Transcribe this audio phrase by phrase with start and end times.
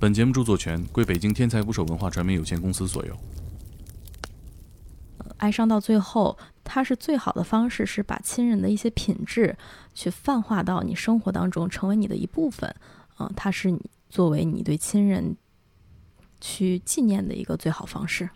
[0.00, 3.16] 本节目著作权归北京天才捕手文化传媒有限公司所有。
[5.38, 9.56] 哀伤到最后，它是最好的方式，是把亲人的一些品质
[9.94, 12.74] 去泛化到你生活当中，成为你的一部分。
[13.18, 13.80] 嗯、它是你
[14.10, 15.36] 作为你对亲人
[16.40, 18.28] 去纪念的一个最好方式。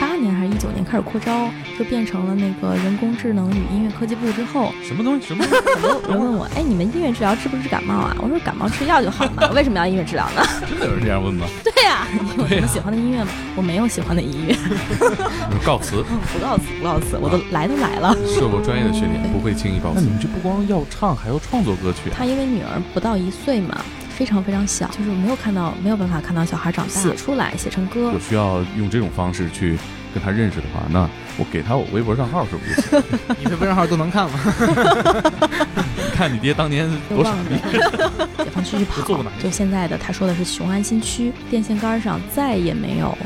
[0.00, 5.26] 八年还是一九年开始扩招，就变成了那个人工智能与音乐科技部之后，什么东西？
[5.26, 5.64] 什么东西？
[5.74, 8.16] 很多人问我，哎，你们音乐治疗治不治感冒啊？
[8.20, 10.42] 我说感冒吃药就好嘛，为什么要音乐治疗呢？
[10.68, 11.46] 真的有人这样问吗？
[11.62, 13.30] 对呀、你有什么喜欢的音乐吗？
[13.54, 14.56] 我没有喜欢的音乐，
[15.64, 18.16] 告辞，嗯，不告辞，不告辞，我都来都来了。
[18.26, 19.96] 受过专业的训练，不会轻易告辞。
[19.96, 22.14] 那你们这不光要唱，还要创作歌曲啊？
[22.16, 28.18] 他因为女儿不到一岁嘛，非常非常小，就是没有看到，没有办法看到小孩长大，写出来，写成歌我。
[28.18, 29.76] 需要用这种方式去
[30.16, 31.06] 跟他认识的话，那
[31.36, 33.20] 我给他我微博账号是不是就行？
[33.38, 34.38] 你微博账号都能看吗？
[35.94, 37.54] 你 看你爹当年多傻望逼，
[38.38, 39.30] 解放区去跑做过哪。
[39.42, 43.16] 就现在的他说的是雄安新区电线杆上再也没有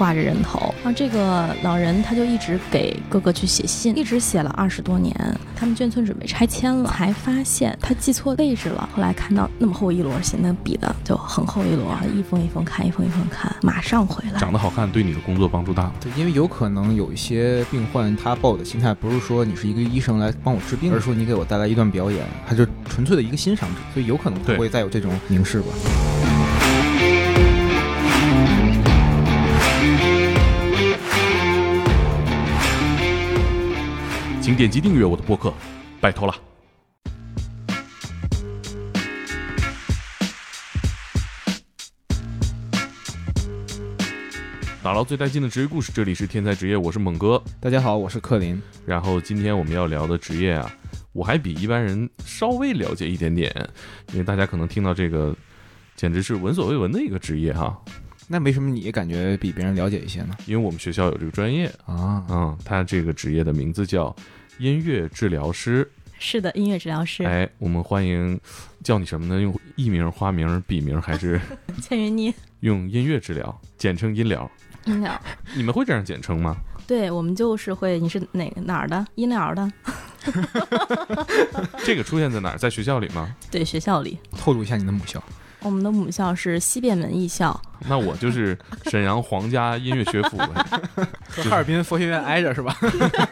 [0.00, 5.14] 挂着人头，然后这个老人他就一直给哥哥去写信，一直写了二十多年。
[5.54, 8.88] 他们眷村准备拆迁了，才发现他记错位置了。
[8.96, 11.84] 后来看到那么厚一摞信，那笔的就很厚一摞，
[12.16, 14.40] 一封一封看，一封一封看，马上回来。
[14.40, 15.92] 长得好看对你的工作帮助大吗？
[16.00, 25.66] 对，因为有可能有一些病患，他抱的心态不是说你是一个医生来帮我治病，而是说你给我带来一段表演，他就纯粹的一个欣赏者，所以有可能不会再有这种凝视吧。
[34.40, 35.52] 请点击订阅我的播客，
[36.00, 36.34] 拜托了。
[44.82, 47.40] 打捞最带劲的职业故事，这里是天才职业，我是猛哥。
[47.60, 48.60] 大家好，我是克林。
[48.86, 50.74] 然后今天我们要聊的职业啊，
[51.12, 53.54] 我还比一般人稍微了解一点点，
[54.12, 55.36] 因为大家可能听到这个，
[55.96, 57.78] 简直是闻所未闻的一个职业哈。
[58.32, 60.36] 那为什么你感觉比别人了解一些呢？
[60.46, 64.14] 因为我们学校有这个专业，啊，嗯，他这个职业的名字叫
[64.60, 65.90] 音乐治疗师。
[66.20, 68.38] 是的，音乐治疗师哎，我们欢迎
[68.84, 69.40] 叫你什么呢？
[69.40, 71.40] 用艺名、花名、笔名，还是
[71.82, 74.48] 千云妮用音乐治疗，简称音疗？
[74.84, 75.20] 音疗。
[75.56, 76.56] 你们会这样简称吗？
[76.86, 79.04] 对我们就是会，你是哪个哪儿的？
[79.16, 79.72] 音疗的？
[81.84, 82.56] 这个出现在哪儿？
[82.56, 83.34] 在学校里吗？
[83.50, 85.20] 对，学校里，透露一下你的母校。
[85.62, 87.58] 我们的母校是西便门艺校。
[87.88, 88.56] 那我就是
[88.90, 90.46] 沈阳皇家音乐学府呗。
[91.28, 92.76] 和哈尔滨佛学院挨着是吧？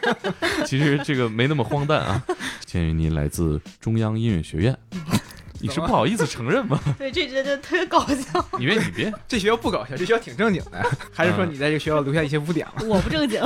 [0.65, 2.21] 其实这个没那么荒诞啊。
[2.65, 4.77] 鉴于您来自中央音乐学院，
[5.59, 6.79] 你是不好意思承认吗？
[6.97, 8.45] 对，这这这特别搞笑。
[8.57, 10.83] 你别你别，这学校不搞笑，这学校挺正经的。
[11.13, 12.85] 还是说你在这个学校留下一些污点了？
[12.85, 13.41] 我不正经。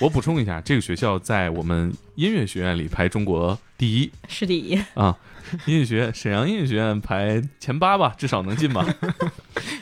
[0.00, 5.16] 我补充一下，这个学校在我们音乐学院里排中国第一是第一，啊。
[5.64, 8.84] 音乐学院，沈阳音乐学院排前八吧，至少能进吧。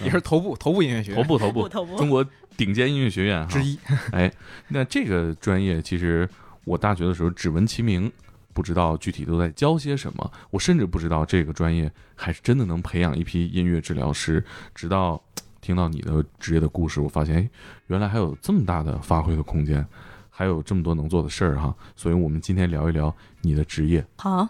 [0.05, 2.23] 也是头部头部音乐学院头部头部，头部中国
[2.55, 3.79] 顶尖音乐学院哈之一。
[4.13, 4.31] 哎，
[4.69, 6.29] 那这个专业其实
[6.65, 8.13] 我大学的时候只闻其名，
[8.55, 10.33] 不知道具体都在教些什么。
[10.51, 14.43] 我甚至不知道这个专业还是真的能培养一批音乐治疗师。
[14.75, 15.23] 直到
[15.61, 17.51] 听到你的职业的故事，我发现，哎，
[17.89, 19.85] 原来还有这么大的发挥的空间，
[20.31, 21.75] 还有这么多能做的事儿哈。
[21.97, 24.05] 所以我们今天聊一聊你的职业。
[24.17, 24.49] 好，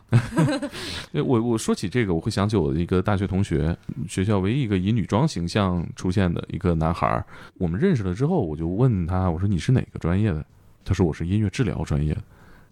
[1.12, 3.76] 对我我说起这个，我会想起我的一个大学同学，
[4.08, 7.24] 学校唯一一个以女装形象出现的一个男孩儿。
[7.58, 10.44] 我们认识了之后，我就问他，我说你是哪个专业的？
[10.84, 12.20] 他说我是音乐治疗专业的。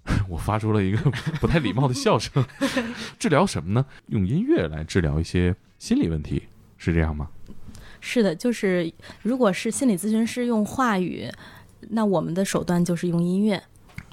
[0.29, 0.99] 我发出了一个
[1.41, 2.45] 不太礼貌的笑声。
[3.19, 3.85] 治疗什么呢？
[4.09, 6.43] 用音乐来治疗一些心理问题，
[6.77, 7.29] 是这样吗？
[8.01, 8.93] 是的，就是
[9.23, 11.31] 如果是心理咨询师用话语，
[11.91, 13.63] 那我们的手段就是用音乐。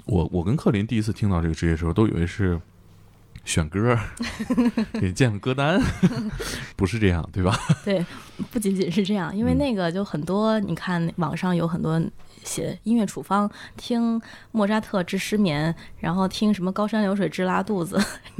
[0.06, 2.60] 我我跟克林第一次听到这个职业的时候，都以为是
[3.46, 4.00] 选歌儿，
[5.00, 5.82] 给建个歌单，
[6.76, 7.58] 不是这样，对吧？
[7.84, 8.06] 对，
[8.52, 12.00] 不仅仅是这样，因为嗯那个就很多，你看网上有很多
[12.44, 17.98] 写音乐处方，听莫扎特治失眠，然后听什么高山流水治拉肚子，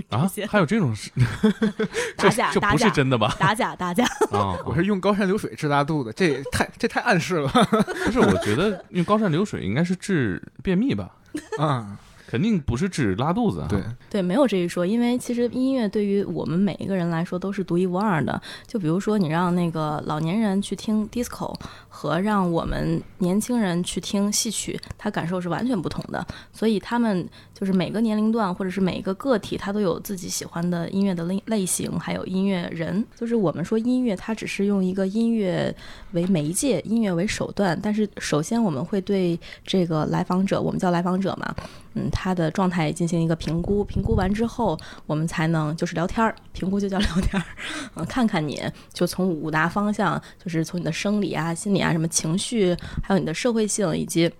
[0.10, 1.12] 啊，还有这种事，
[2.18, 3.36] 这打假这不是真的吧？
[3.40, 4.06] 打假打假。
[4.32, 11.12] 啊， 我是用高山流水治拉肚子，这也太这太暗示了不是，我觉得用高山流水应该是治便秘吧，
[11.60, 11.98] 啊！
[12.30, 13.68] 肯定不是治拉肚子啊。
[13.68, 18.40] 对，对，没有这一说，因为其实音乐对于我们每一个人来说都是独一无二的。
[18.68, 21.52] 就比如说，你让那个老年人去听 disco，
[21.88, 26.24] 和让我们年轻人去听戏曲，他感受是完全不同的。
[26.54, 27.28] 所以他们
[27.60, 33.06] 就是每个年龄段或者是每一个个体，他都有自己喜欢的音乐的类类型，还有音乐人。
[33.14, 35.76] 就是我们说音乐，它只是用一个音乐
[36.14, 37.78] 为媒介，音乐为手段。
[37.84, 41.54] 但是首先我们会对这个来访者，我们叫来访者嘛，
[41.96, 43.84] 嗯，他的状态进行一个评估。
[43.84, 46.34] 评估完之后，我们才能就是聊天儿。
[46.54, 47.46] 评估就叫聊天儿，
[47.96, 48.62] 嗯，看看你
[48.94, 52.74] 就从五大方向，就是从你的生理啊、心理啊、什么情绪，
[53.04, 54.32] 还有你的社会性以及。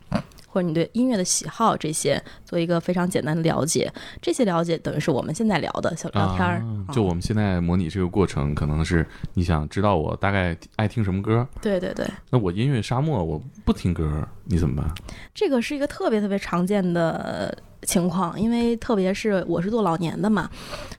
[0.52, 2.20] 或者你对音乐的喜好这些
[2.50, 6.56] 做一个非常简单的了解，这些了解等于是我们现在聊的小聊天儿。
[6.56, 9.06] 啊就我们现在模拟这个过程，可能是
[9.36, 14.92] 你想知道我大概爱听什么歌，对对对，那我音乐沙漠我不听歌，你怎么办？
[15.36, 20.50] 这个是一个特别特别常见的情况，因为特别是我是做老年的嘛，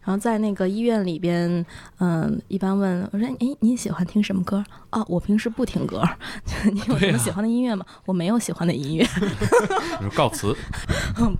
[0.04, 1.66] 然后在那个医院里边，
[1.98, 6.02] 嗯，一般问我说：“哎，你喜欢听什么歌？”啊，我平时不听歌，
[6.72, 7.84] 你有什么喜欢的音乐吗？
[8.06, 9.06] 我没有喜欢的音乐，
[10.16, 10.56] 告辞，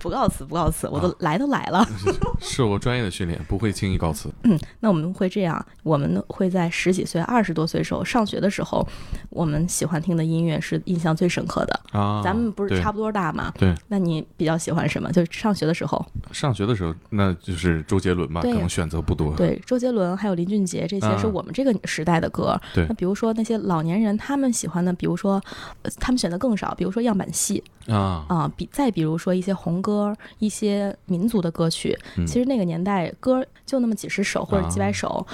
[0.01, 1.87] 不告辞，不告辞，我都来都来了。
[2.41, 4.29] 是我专业的训练，不会轻易告辞。
[4.43, 8.85] 嗯，那我们会这样，我们会在十几岁、二十多岁时候上学的时候，
[9.29, 11.79] 我们喜欢听的音乐是印象最深刻的。
[11.91, 13.53] 啊，咱们不是差不多大嘛？
[13.57, 15.11] 对，那你比较喜欢什么？
[15.11, 19.35] 就是上学的时候，上学的时候，那就是周杰伦吧，可能选择不多。
[19.35, 22.59] 对，周杰伦还有林俊杰，这些啊是我们这个时代的歌。
[22.73, 25.41] 对那比如说那些老年人，他们喜欢的，比如说，
[25.83, 29.90] 呃他们选的更少，比如说样板戏啊，啊，比再比如说一些红歌，
[30.39, 31.97] 一些民族的歌曲。
[32.17, 32.25] 嗯。
[32.25, 35.25] 其实那个年代歌就那么几十首或者几百首，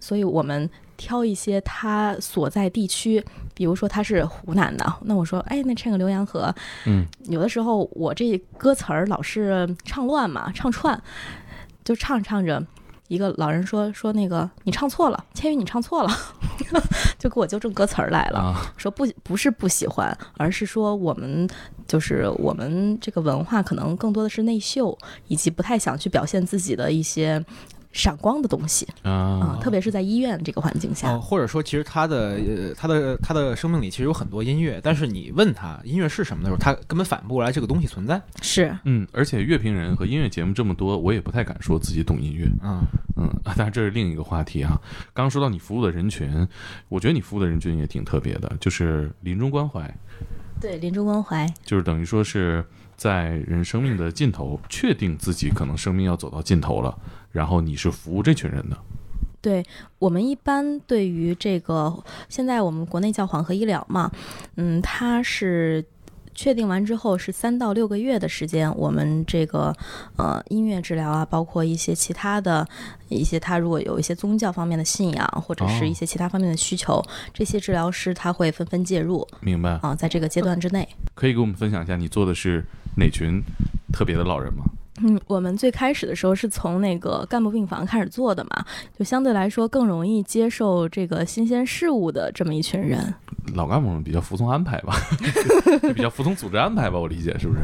[0.00, 6.54] 所以我们挑一些他所在地区，比如说他是湖南的，那我说，哎，那唱个《浏阳河》，
[6.86, 11.00] 嗯，有的时候我这歌词儿老是唱乱嘛，唱串，
[11.84, 12.64] 就唱着唱着，
[13.08, 16.10] 一个老人说说那个你唱错了，千羽你唱错了，
[17.18, 21.48] 就给我纠正歌词儿来了，啊，说不不是不喜欢，而是说我们
[21.86, 24.96] 就是我们这个文化可能更多的是内秀，
[25.28, 27.44] 以及不太想去表现自己的一些。
[27.94, 38.20] 闪光的东西啊、啊，特别是在医院这个环境下，哦，或者说，其实他的呃，他的他的生命里其实有很多音乐，但是你问他音乐是什么的时候，他根本反应不过来这个东西存在。
[38.42, 42.50] 是嗯，而且乐评人和音乐节目这么多，我也不太敢说自己懂音乐。
[42.64, 42.82] 嗯，
[43.16, 44.76] 嗯，啊当然这是另一个话题啊。
[45.12, 46.46] 刚刚说到你服务的人群，
[46.88, 49.88] 我觉得你服务的人群也挺特别的，就是临终关怀，
[50.60, 52.64] 对临终关怀，就是等于说是
[52.96, 56.96] 在人生命的尽头，确定自己可能生命要走到尽头了，
[57.34, 58.78] 然后你是服务这群人的。
[59.42, 59.62] 对
[59.98, 61.94] 我们一般对于这个，
[62.30, 64.10] 现在我们国内叫缓和医疗嘛，
[64.56, 65.84] 嗯，它是
[66.34, 69.70] 确定完之后是三到六个月的时间，我们这个
[70.16, 72.66] 呃音乐治疗啊，包括一些其他的
[73.10, 77.04] 一些，他如果有一些宗教方面的信仰，或者是哦一些其他方面的需求，
[77.34, 79.78] 这些治疗师他会纷纷介入明白？
[79.82, 80.88] 啊、在这个阶段之内。
[81.14, 82.64] 可以给我们分享一下你做的是
[82.96, 83.42] 哪群
[83.92, 84.64] 特别的老人吗？
[85.02, 88.64] 嗯，我们最开始的时候是从那个干部病房开始做的嘛，
[88.96, 93.12] 就相对来说更容易接受这个新鲜事物的这么一群人。
[93.54, 94.94] 老干部们比较服从安排吧，
[95.82, 97.60] 就比较服从组织安排吧，我理解是不是？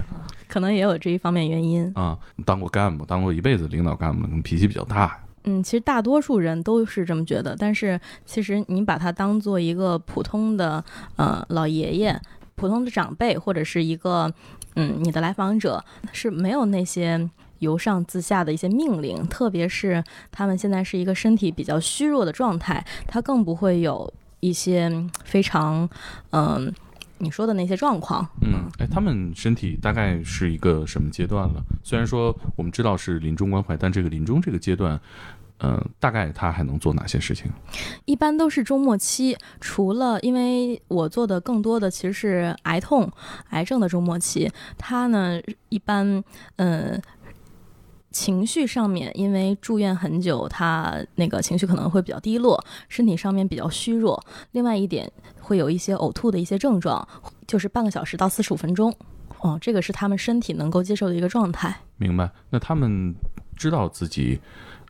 [0.49, 1.91] 可能也有这一方面原因。
[1.95, 5.17] 啊、当过干部，当过一辈子领导干部，脾气比较大。
[5.45, 10.85] 嗯，其实大多数人都是这么觉得，但是其实你把他当做一个普通的
[11.17, 12.21] 呃老爷爷、
[12.57, 14.31] 普通的长辈，或者是一个
[14.81, 17.29] 嗯你的来访者，是没有那些
[17.59, 24.11] 由上自下的一些命令，特别是他们现在是一个身体比较虚弱的状态，他更不会有
[24.41, 24.91] 一些
[25.25, 25.89] 非常
[26.31, 26.73] 嗯、
[27.19, 28.27] 你说的那些状况。
[28.41, 31.63] 嗯，哎，他们身体大概是一个什么阶段了？
[31.83, 34.99] 虽然说我们知道是临终关怀，但这个临终这个阶段，
[35.61, 37.51] 呃，大概他还能做哪些事情？
[38.05, 43.11] 一般都是周末期，除了因为我做的更多的其实是癌痛、
[43.51, 46.25] 癌症的周末期，他呢一般
[46.57, 47.01] 嗯。
[48.13, 54.21] 情绪上面，因为住院很久，他那个情绪可能会比较低落，身体上面比较虚弱。
[54.51, 55.09] 另外一点，
[55.41, 57.07] 会有一些呕吐的一些症状，
[57.47, 58.93] 就是半个小时到四十五分钟。
[59.43, 61.73] 哦，这个是他们身体能够接受的一个状态。
[61.99, 62.29] 明白？
[62.51, 63.15] 那他们
[63.57, 64.41] 知道自己，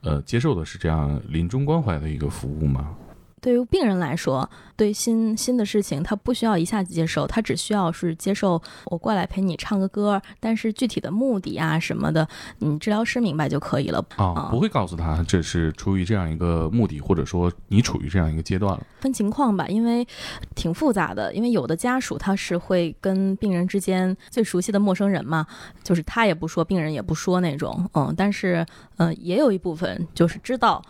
[0.02, 2.96] 呃，接受的是这样临终关怀的一个服务吗？
[3.40, 12.26] 对于病人来说，对新新的事情，他不需要一下子接受，他只需要是接受我过来陪你唱个歌，但是具体的目的啊什么的，
[12.58, 14.04] 你治疗师明白就可以了。
[14.16, 18.86] 啊、啊不会告诉他这是出于这样一个目的，或者说你处于这样一个阶段了。
[19.00, 20.06] 分情况吧，因为
[20.54, 21.32] 挺复杂的。
[21.32, 25.46] 因为有的家属他是会跟病人之间最熟悉的陌生人嘛，
[25.82, 28.66] 就是他也不说，病人也不说那种，嗯，但是
[28.96, 30.82] 嗯、呃也有一部分就是知道，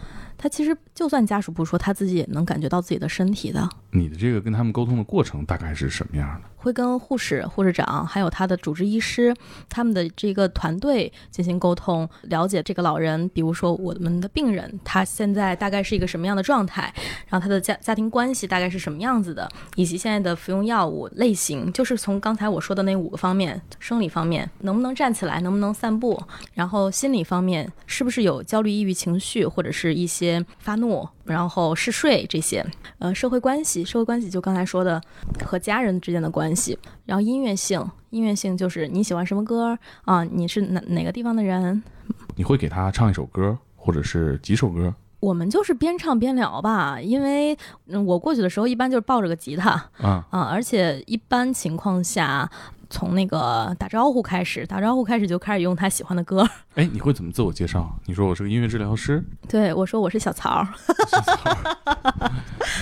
[0.42, 6.48] 他其实就算家属不说，他自己也能感觉到自己的身体的，你的这个跟他们沟通的过程大概是什么样的？
[6.56, 9.34] 会跟护士、护士长还有他的主治医师，
[9.68, 16.92] 他们的这个团队进行沟通，了解这个老人，比如说我们的病人，他现在大概是一个什么样的状态，
[17.28, 32.64] 然后他的家家庭关系大概是什么样子的，以及现在的服用药物类型，就是从刚才我说的那五个方面，生理方面能不能站起来，能不能散步，然后心理方面是不是有焦虑、抑郁情绪，或者是一些发怒，然后嗜睡这些，
[32.98, 35.00] 呃，社会关系，社会关系就刚才说的
[35.44, 36.78] 和家人之间的关系。
[37.06, 40.24] 然后音乐性，音乐性就是你喜欢什么歌啊？
[40.24, 41.82] 你是哪哪个地方的人？
[42.36, 44.94] 你会给他唱一首歌，或者是几首歌？
[45.20, 47.56] 我们就是边唱边聊吧，因为
[48.06, 52.50] 我过去的时候一般就是抱着个吉他啊啊，而且一般情况下。
[52.90, 56.46] 从那个打招呼开始，打招呼开始就开始用他喜欢的歌。
[56.74, 57.90] 哎，你会怎么自我介绍？
[58.06, 59.24] 你说我是个音乐治疗师。
[59.48, 60.66] 对，我说我是小曹。
[61.08, 61.56] 小曹。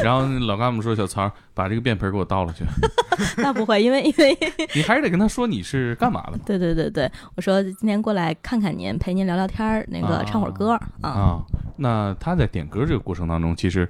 [0.02, 2.64] 然后老干部说：“小曹，把这个便盆给我倒了去。
[3.38, 4.38] ”那不会，因为因为
[4.74, 6.38] 你还是得跟他说你是干嘛的。
[6.46, 11.10] 对对对对，我说今天过来看看您，陪您聊聊天儿那个唱会儿歌啊。
[11.10, 11.42] 啊，
[11.76, 13.88] 那他在点歌这个过程当中，其实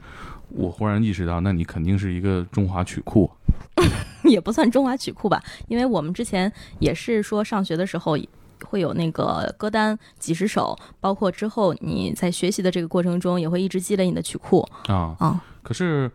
[0.50, 3.30] 我忽然意识到，那你肯定是一个中华曲库。
[4.24, 8.18] 也不算中华曲库吧，因为我们之前也是说上学的时候
[8.64, 15.42] 会有那个歌单几十首，包括之后你在学习的这个过程中也会一直积累你的曲库啊啊。
[15.62, 16.10] 可是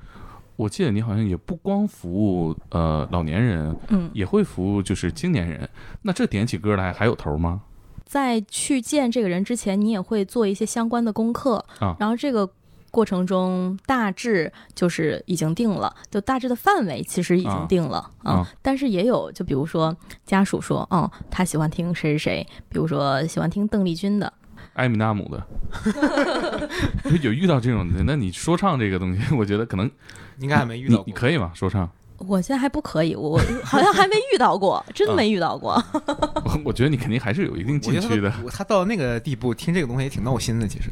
[0.58, 5.68] 我记得你好像也不光服务呃老年人，嗯，也会服务就是青年人。
[6.02, 7.62] 那这点起歌来还有头吗？
[8.06, 12.48] 在去见这个人之前，你也会做一些相关的功课啊，然后这个。
[12.94, 18.48] 过程中大致就是已经定了，就大致的范围其实已经定了啊。
[18.62, 19.98] 但是也有，就比如说
[20.28, 24.32] 家属说，哦，他喜欢听谁谁谁，比如说喜欢听邓丽君的，
[24.74, 26.70] 艾米纳姆的，
[27.24, 28.04] 有遇到这种的。
[28.04, 29.90] 那你说唱这个东西， 我觉得可能
[30.38, 31.04] 应该还没遇到。
[31.08, 31.52] 你可以吗？
[31.56, 31.90] 说唱？
[32.20, 35.84] 我现在还不可以，我好像还没遇到过，真没遇到过。
[36.64, 38.32] 我觉得你肯定还是有一定禁区的。
[38.52, 40.92] 他到那个地步，听这个东西也挺闹心的，其实。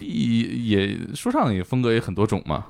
[0.00, 2.66] 也也说唱也风格也很多种嘛，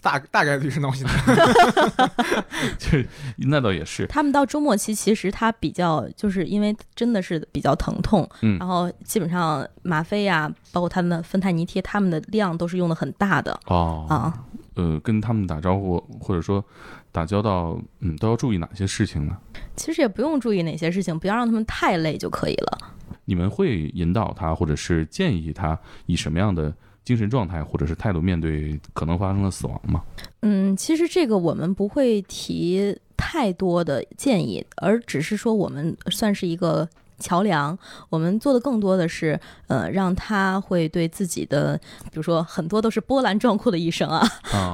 [0.00, 2.10] 大大概率是闹心的，
[2.78, 2.98] 就
[3.36, 4.06] 那倒也是。
[4.06, 14.44] 他们到周末期，其实他比较就是因为真的是比较疼痛，嗯，然后基本上吗啡呀，包括他们的芬太尼贴，他们的量都是用的很大的哦啊。
[14.74, 16.64] 呃，跟他们打招呼或者说
[17.12, 19.36] 打交道，嗯，都要注意哪些事情呢？
[19.76, 22.78] 其实也不用注意哪些事情，不要让他们太累就可以了。
[23.24, 26.74] 你们会引导他，或者是建议他以什么样的
[27.04, 30.02] 精神状态或者是态度面对可能发生的死亡吗？
[30.40, 36.88] 嗯，其实这个我们不会提太多的建议，而只是说我们算是一个。
[37.22, 37.78] 桥梁，
[38.10, 39.38] 我们做的更多的是，
[39.68, 41.78] 呃，让他会对自己的，
[42.10, 44.28] 比如说很多都是波澜壮阔的一生啊，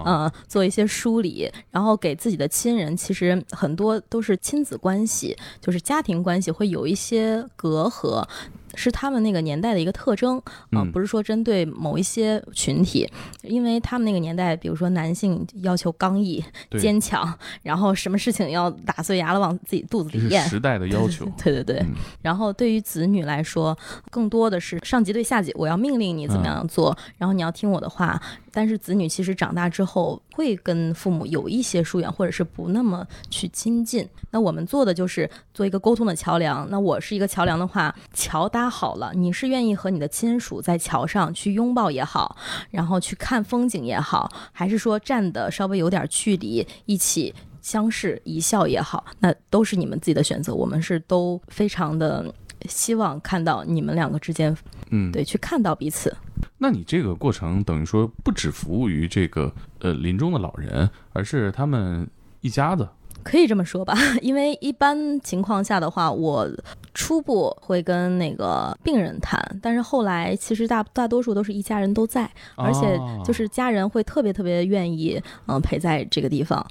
[0.07, 8.27] 嗯， 做一些梳理，然后给自己的亲人，其实很多都是亲子关系，就是家庭关系会有一些隔阂。
[8.75, 13.09] 是他们那个年代的一个特征啊，不是说针对某一些群体，
[13.43, 16.43] 因为他们那个年代，比如说男性要求刚毅、
[16.79, 17.33] 坚强，
[17.63, 21.25] 然后什么事情要打碎牙了往自己肚子里咽，时代的要求。
[21.43, 21.85] 对对对。
[22.23, 23.77] 然后对于子女来说，
[24.11, 28.21] 更多的是上级对下级，我要命令你怎么样做，然后你要听我的话。
[28.51, 34.09] 但是子女其实长大之后会跟父母有一些疏远，或者是不那么去亲近。
[34.31, 36.65] 那我们做的就是做一个沟通的桥梁。
[36.71, 42.37] 那我是一个桥梁的话，桥搭好了，你是愿意和你的亲属在桥上去拥抱也好，
[42.71, 50.55] 然后去看风景也好，还是说站的稍微有点距离，一起相视一笑也好，那都是你们自己的选择。
[50.55, 52.33] 我们是都非常的
[52.69, 54.57] 希望看到你们两个之间，
[54.91, 56.17] 嗯，对，去看到彼此。
[56.59, 62.09] 那你这个过程等于说不只服务于这个呃临终的老人，而是他们
[62.41, 62.89] 一家子。
[63.23, 66.49] 可以这么说吧， 因为一般情况下的话，我
[66.95, 76.65] 初步会跟那个病人谈，但是后来其实大大多数都是一家人都在，而且就是家人会特别特别愿意嗯陪在这个地方。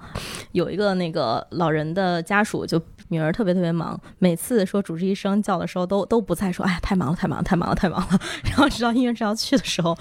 [0.52, 2.82] 有一个那个老人的家属就。
[3.10, 8.20] 女儿特别特别忙，每次说主治医生叫的时候都都不在，说哎呀太忙了太忙了太忙了太忙了。
[8.44, 9.98] 然后直到医院治疗去的时候，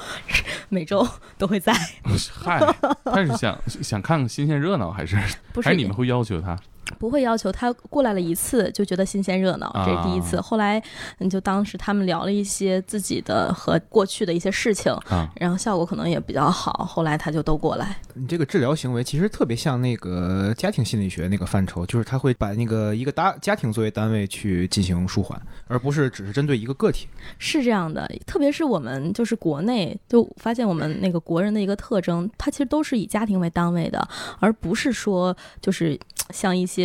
[0.68, 1.06] 每周
[1.38, 1.72] 都会在。
[2.34, 2.58] 嗨，
[3.04, 5.16] 他是想想看看新鲜热闹，还是
[5.52, 6.58] 不是还是你们会要求他？
[6.98, 10.36] 不会要求他过来了一次就觉得新鲜热闹，这是第一次。
[10.36, 10.82] 啊后来，
[11.18, 16.84] 嗯，就当时他们聊了一些自己的和过去的一些事情，啊，然后效果可能也比较好。
[16.84, 17.96] 后来他就都过来。
[18.14, 27.08] 你这个治疗行为其实特别像那个家庭心理学那个范畴，就是他会把那个一个大家庭作为单位去进行舒缓，而不是只是针对一个个体。
[27.38, 34.06] 是这样的，特别是我们就是国内，就发现我们那个国人的一个特征，他其实都是以家庭为单位的，
[34.38, 35.98] 而不是说就是
[36.30, 36.75] 像一些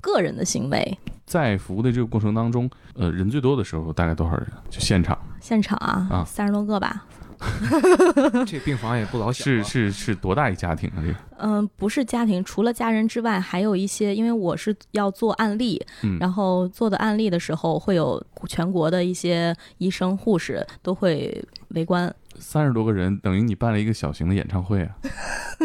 [0.00, 0.98] 个人的行为。
[1.26, 4.46] 在服务的这个过程当中，呃，人最多的时候大概多少人？
[4.68, 7.06] 就现场现场啊啊，三十多个吧。
[8.46, 11.00] 这病房也不老小、啊，是是是多大一家庭啊？
[11.00, 22.14] 这个，嗯，不是家庭，除了家人之外，还有一些，因为我是要做案例，嗯，然后做的案例的时候，会有全国的一些医生、护士都会围观。
[22.38, 24.94] 三十多个人，等于你办了一个小型的演唱会啊，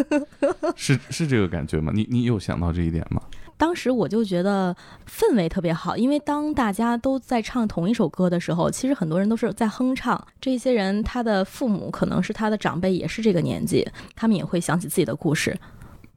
[0.78, 1.92] 是是这个感觉吗？
[1.94, 3.22] 你你有想到这一点吗？
[3.58, 4.76] 当时我就觉得
[5.08, 10.22] 氛围特别好，因为当大家都在唱同一首歌的时候，其实很多人都是在哼唱。
[10.42, 15.58] 这些人他的父母可能是他的长辈，也是这个年纪，他们也会想起自己的故事。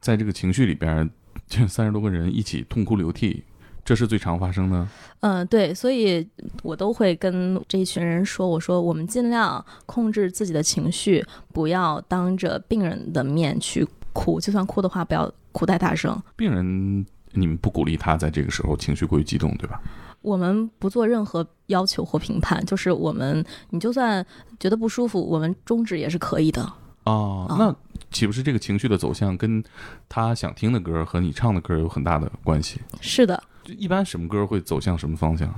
[0.01, 1.09] 在这个情绪里边，
[1.47, 3.43] 就三十多个人一起痛哭流涕，
[3.85, 4.87] 这是最常发生的。
[5.21, 6.27] 嗯，对，所以
[6.61, 16.21] 我都会跟这一群人说，我说我们尽量控制自己的情绪，不要当着病人的面去哭，就算哭的话，不要哭太大声。
[16.35, 19.81] 病人，你们不鼓励他在这个时候情绪过于激动，对吧？
[20.21, 24.25] 我们不做任何要求或评判，就是我们，你就算
[24.59, 26.61] 觉得不舒服，我们终止也是可以的。
[27.05, 27.75] 哦，啊那
[28.11, 29.63] 岂不是这个情绪的走向跟
[30.09, 32.81] 他想听的歌和你唱的歌有很大的关系？
[32.99, 35.49] 是的，就一般什么歌会走向什么方向？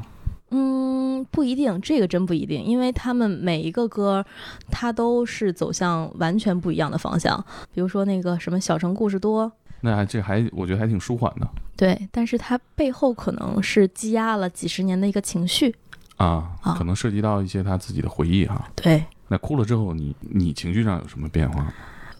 [0.51, 4.23] 嗯，不一定，这个真不一定，因为他们每一个歌，
[4.69, 7.43] 它都是走向完全不一样的方向。
[7.73, 9.51] 比如说那个什么小城故事多，
[9.81, 15.75] 那这还我觉得还挺舒缓的对，但是它背后可能是积压了几十年的一个情绪。
[16.17, 18.69] 啊，啊可能涉及到一些他自己的回忆哈。
[18.75, 21.73] 对那哭了之后，你你情绪上有什么变化？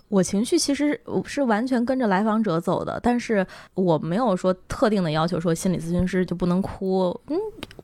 [0.08, 7.18] 我情绪其实我是完全跟着来访者走的，但是我没有说特定的要求，说心理咨询师就不能哭。
[7.28, 7.38] 嗯，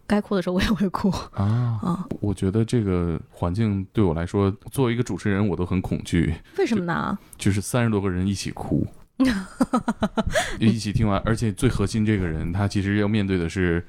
[0.05, 2.05] 该哭的时候我也会哭啊，啊。
[2.19, 6.33] 我觉得这个环境对我来说，作为一个主持人，我都很恐惧。
[6.57, 7.17] 为什么呢？
[7.37, 8.85] 就是三十多个人一起哭，
[10.59, 13.85] 一起听完，而且最核心这个人，他其实要面对的是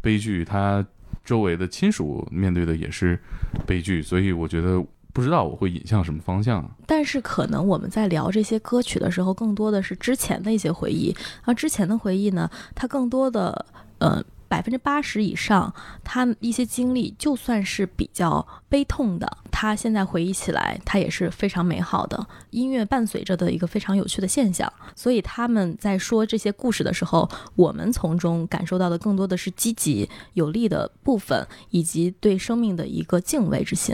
[0.00, 0.84] 悲剧，他
[1.24, 3.18] 周围的亲属面对的也是
[3.66, 6.68] 悲剧，所以我觉得不知道我会引向什么方向。
[6.86, 11.14] 但是可能我们在聊这些歌曲的时候，更多的是之前的一些回忆，
[11.44, 13.66] 而之前的回忆呢，它更多的
[13.98, 14.22] 呃。
[14.54, 22.24] 百分之八十以上，他一些经历，就算是比较悲痛的，他现在回忆起来，他也是非常美好的。
[22.50, 33.92] 音乐伴随着的一个非常有趣的现象，所以他们在说这些故事的时候，我们从中感受到的更多的是积极有利的部分，以及对生命的一个敬畏之心。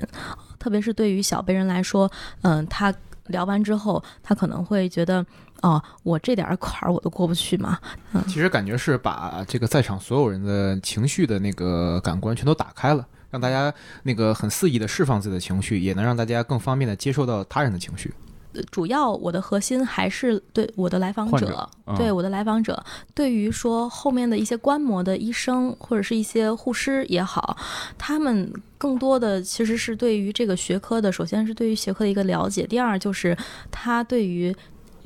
[0.59, 2.95] 特别是对于小辈人来说，嗯，他
[3.29, 5.25] 聊完之后，他可能会觉得，
[5.63, 7.79] 哦，我这点儿坎儿我都过不去嘛。
[8.27, 18.13] 其实感觉是把这个在场所有人的情绪的那个感官全都打开了，让大家那个很肆意的释放自己的情绪，也能让大家更方便的接受到他人的情绪。
[18.53, 27.57] 呃主要我的核心还是对我的来访者，对我的来访者，对于说后面的一些观摩的医生或者是一些护师也好，
[27.97, 33.37] 他们更多的其实是对于这个学科的，首先是对于学科的一个了解，第二就是
[33.71, 34.53] 他对于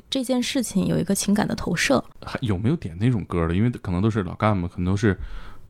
[0.09, 2.03] 这件事情有一个情感的投射。
[2.25, 3.55] 还有没有点那种歌的？
[3.55, 5.17] 因为可能都是老干部，可能都是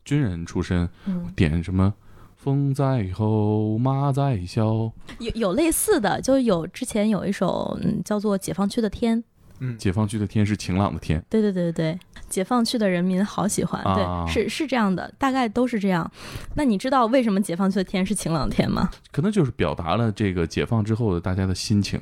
[0.04, 1.92] 军人出身，嗯，点什么
[2.36, 4.64] “风在吼，马在笑
[5.18, 9.18] 有有类似的，就有之前有一首嗯叫做《解放区的天》，
[9.58, 11.20] 嗯”，，解放区的天是晴朗的天。
[11.28, 16.08] 对对对对对，解放区的人民好喜欢，啊对，是是这样的，大概都是这样。
[16.54, 18.90] 那你知道为什么解放区的天是晴朗的天吗？
[19.10, 22.00] 可能就是表达了这个解放之后的大家的心情。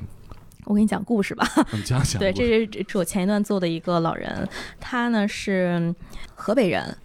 [0.65, 1.47] 我给你讲故事吧。
[1.71, 2.19] 你讲讲。
[2.19, 4.47] 对，这是这是我前一段做的一个老人，
[4.79, 5.93] 他呢是
[6.33, 6.95] 河北人，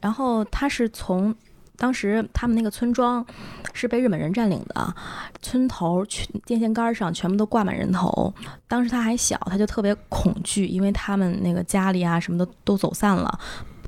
[0.00, 1.34] 然后他是从
[1.76, 3.24] 当时他们那个村庄
[3.72, 4.94] 是被日本人占领的，
[5.42, 8.32] 村头全电线杆上全部都挂满人头。
[8.68, 13.38] 当时他还小，他就特别恐惧，因为他们那个家里啊什么的都走散了，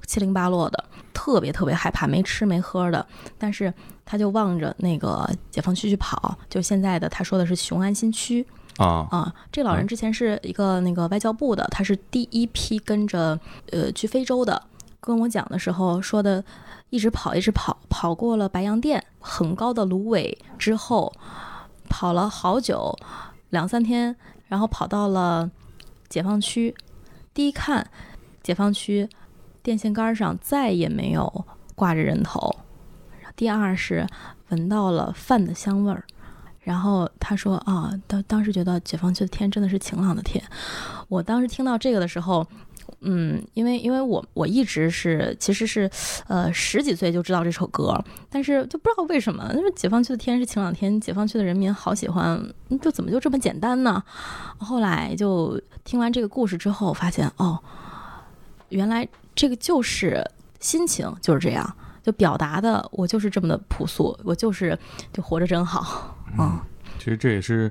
[0.07, 3.07] 七零八落的，特别特别害怕，没吃没喝的。
[3.39, 3.73] 但是
[4.05, 8.45] 他就望着那个解放区去跑，就现在的他说的是雄安新区。
[8.79, 13.39] 啊，啊，这老人之前是一个那个外交部的，他是第一批跟着
[13.73, 14.63] 呃去非洲的。
[15.01, 16.45] 跟我讲的时候说的，
[16.91, 21.13] 一直跑一直跑，跑过了白洋淀很高的芦苇之后，
[21.89, 22.99] 跑了好久，
[23.51, 24.17] 两三天，
[24.49, 25.51] 然后跑到了
[26.09, 26.75] 解放区。
[27.33, 27.89] 第一看，
[28.43, 29.09] 解放区
[29.63, 32.57] 电线杆上再也没有挂着人头。
[33.37, 34.07] 第二是
[34.49, 36.05] 闻到了饭的香味儿。
[36.67, 40.43] 然后他说啊，当当时觉得解放区的天真的是晴朗的天。
[41.07, 42.45] 我当时听到这个的时候，
[43.03, 45.89] 嗯，因为因为我我一直是其实是，
[46.27, 47.97] 呃，十几岁就知道这首歌，
[48.29, 52.45] 但是就不知道为什么，因为解放区的天是晴朗天，解放区的人民好喜欢，
[52.83, 54.03] 就怎么就这么简单呢？
[54.59, 57.57] 后来就听完这个故事之后，发现哦，
[58.71, 61.77] 原来这个就是心情就是这样，
[62.07, 64.79] 就表达的我就是这么的朴素，我就是
[65.13, 66.17] 就活着真好。
[66.39, 66.57] 嗯，
[67.01, 67.69] 其实这也是，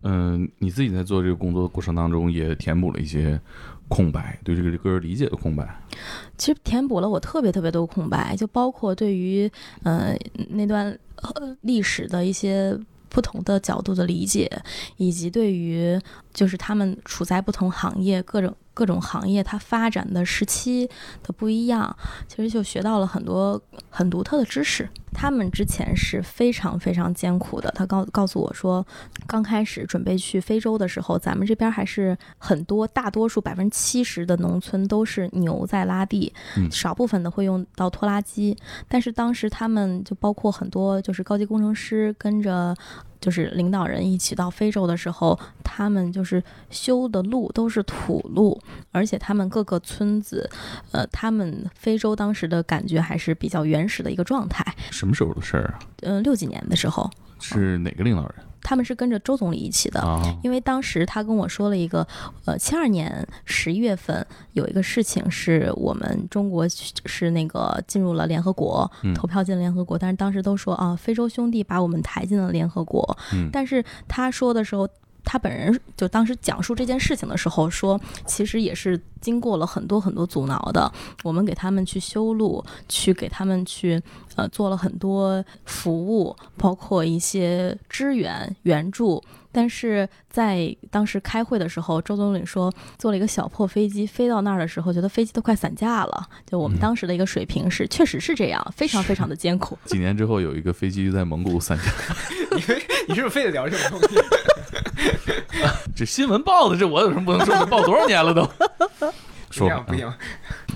[0.00, 3.38] 嗯，你自己在做这个工作的过程当中，也填补了一些
[3.86, 5.68] 空白，对这个歌理解的空白。
[6.38, 9.50] 其实填补了我特别特别多空白，就包括对于
[9.82, 10.16] 呃
[10.48, 12.74] 那段呃历史的一些
[13.10, 14.50] 不同的角度的理解，
[14.96, 16.00] 以及对于
[16.32, 18.56] 就是他们处在不同行业各种。
[18.78, 20.88] 各种行业它发展的时期
[21.24, 21.96] 的不一样，
[22.28, 23.60] 其实就学到了很多
[23.90, 24.88] 很独特的知识。
[25.12, 27.68] 他们之前是非常非常艰苦的。
[27.74, 28.86] 他告告诉我说，
[29.26, 36.32] 刚开始准备去非洲的时候，咱们这边还是很多，大多数百分之七十的农村都是牛在拉地，
[36.70, 38.56] 少部分的会用到拖拉机。
[38.86, 42.76] 但是当时他们就包括很多就是高级工程师跟着。
[43.20, 50.48] 就是领导人一起到非洲的时候，他们就是修的路都是土路，而且他们各个村子，
[50.92, 54.64] 呃，他们非洲当时的感觉还是比较原始的一个状态。
[54.90, 55.78] 什么时候的事儿啊？
[56.02, 57.10] 嗯，六几年的时候。
[57.40, 58.34] 是哪个领导人？
[58.62, 60.02] 他们是跟着周总理一起的，
[60.42, 62.06] 因为当时他跟我说了一个，
[62.44, 66.66] 呃，七二年十一月份有一个事情，是我们中国
[67.04, 73.16] 是那个进入了联合国，投票进了联合国，但是当时都说啊，非洲兄弟把我们抬进了联合国，
[73.52, 74.88] 但是他说的时候。
[75.30, 80.90] 他本人就当时讲述这件事情的时候说，其实也是经过了很多很多阻挠的。
[81.22, 84.02] 我们给他们去修路，去给他们去
[84.36, 89.22] 呃做了很多服务，包括一些支援援助。
[89.52, 96.26] 但是在当时开会的时候，周总理说，坐了一个小破飞机飞到那儿的时候，觉得飞机都快散架了。
[96.46, 99.76] 就我们当时的一个水平是，确实是这样，非常非常的艰苦。
[99.84, 101.84] 几年之后，有一个飞机在蒙古散架。
[102.56, 102.62] 你
[103.08, 104.16] 你是不是非得聊这种东西？
[105.94, 107.66] 这新闻报的，这我有什么不能说的？
[107.66, 108.48] 报多少年了都？
[109.50, 110.12] 说不行。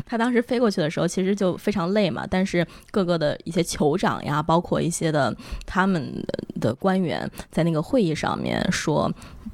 [0.06, 2.26] 他当时飞过去的时候，其实就非常累嘛。
[2.28, 5.35] 但是各个的一些酋长呀，包括一些的
[5.66, 6.12] 他们
[6.61, 9.11] 的官员，在那个会议上面说，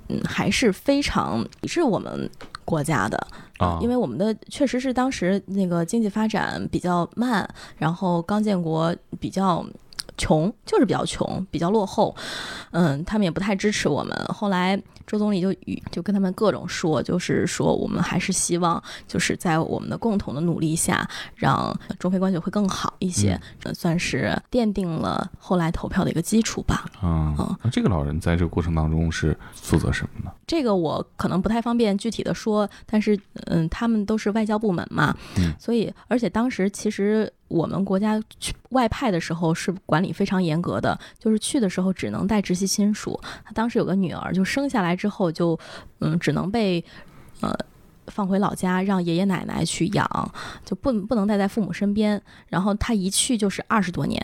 [0.09, 2.29] 嗯，还是非常是我们
[2.65, 3.19] 国家的
[3.59, 9.65] 啊，因为我们的确实是当时那个经济发展比较慢，然后刚建国比较。
[10.19, 12.15] 穷就是比较穷，比较落后，
[12.73, 14.15] 嗯，他们也不太支持我们。
[14.29, 14.79] 后来
[15.09, 23.41] 周总理就与就跟他们各种说，就是说我们还是希望，就是在我们的共同的努力下，让中非关系会更好一些，
[23.73, 26.85] 算是奠定了后来投票的一个基础吧。
[27.03, 30.31] 嗯，那这个老人在这个过程当中是负责什么呢？
[30.47, 37.33] 这个我可能不太方便具体的说，但是嗯，他们都是外交部门嘛，嗯所以而且当时其实。
[37.49, 43.19] 我们国家去外派的时候是管理非常严格的，就是去的时候只能带直系亲属。
[43.43, 45.59] 他当时有个女儿，就生下来之后就，
[46.01, 46.85] 嗯，只能被，
[47.41, 47.55] 呃，
[48.09, 50.31] 放回老家让爷爷奶奶去养，
[50.65, 52.21] 就不不能待在父母身边。
[52.49, 54.21] 然后他一去就是二十多年。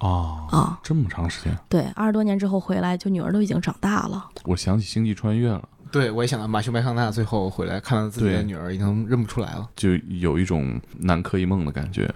[0.00, 1.58] 哦啊，这么长时间？
[1.68, 4.28] 对，二十多年之后回来，就女儿都已经长大了。
[4.44, 5.68] 我想起《星际穿越》了。
[5.90, 12.08] 对，我也想到马修麦康纳最后回来，看到自己的女儿已经认不出来了，就有一种南柯一梦的感觉。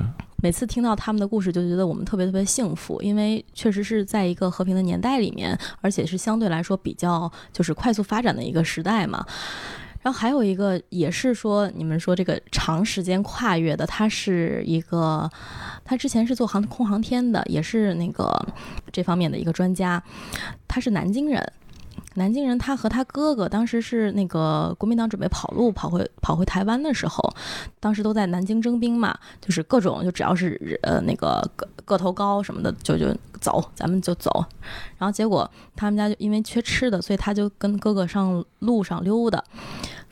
[0.43, 9.25] 每次听到他们的故事，就觉得我们特别特别幸福，因为确实是在一个和平的年代里面，而且是相对来说比较就是快速发展的一个时代嘛。
[10.01, 15.31] 然后还有一个也是说，你们说这个长时间跨越的，他是一个，
[15.85, 18.29] 他之前是做航空航天的，也是那个
[18.91, 20.03] 这方面的一个专家，
[20.67, 21.41] 他是南京人。
[22.15, 27.35] 南京人，他和他哥哥当时是那个国民党准备跑路，跑回跑回台湾的时候，
[27.81, 34.45] 当时都在南京征兵嘛，就是各种就只要是呃那个个个头高什么的，就就走，咱们就走。
[34.99, 39.43] 然后结果他们家就因为缺吃的，所以他就跟哥哥上路上溜达，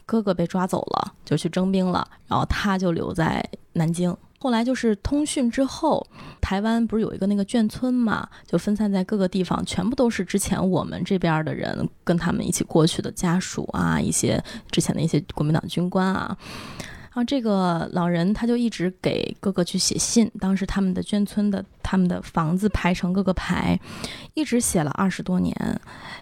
[0.06, 4.16] 哥哥被抓走了，就去征兵了，然后他就留在南京。
[4.42, 6.07] 后来就是通讯之后，
[6.40, 16.35] 台湾不是有一个那个眷村嘛，就分散在各个地方，全部都是之前我们这边的人跟他们一起过去的家属啊，一些之前的一些国民党军官啊。
[17.11, 23.79] 然后这个老人他就一直给哥哥去写信，当时他们的眷村的他们的房子排成各个排，
[24.33, 25.55] 一直写了二十多年，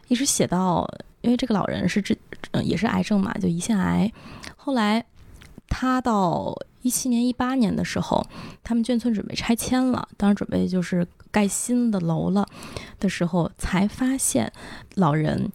[0.09, 0.85] 一直写到，
[1.21, 2.17] 因为这个老人是这
[2.65, 4.13] 也是癌症嘛，就胰腺癌，
[4.57, 5.05] 后来。
[5.71, 8.25] 他到一七年、一八年的时候，
[8.63, 12.47] 他们眷村准备拆迁了，当时准备就是盖新的楼了
[12.99, 14.53] 的时候，才发现
[14.95, 15.51] 老人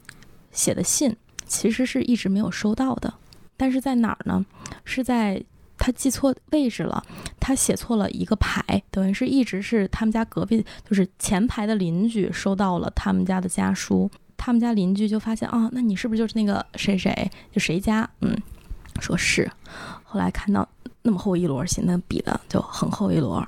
[0.52, 3.14] 写的信其实是一直没有收到的。
[3.56, 4.46] 但是在哪儿呢？
[4.84, 5.42] 是在
[5.78, 7.04] 他记错位置了，
[7.40, 18.10] 他写错了一个排，等于是一直是他们家隔壁，就是前排的邻居收到了他们家的家书，他们家邻居就发现啊，那你是不是就是那个谁谁，就谁家？
[18.22, 18.36] 嗯，
[19.04, 19.52] 说是。
[20.04, 20.68] 后来看到
[21.02, 23.46] 那么厚一摞信，那笔的就很厚一摞，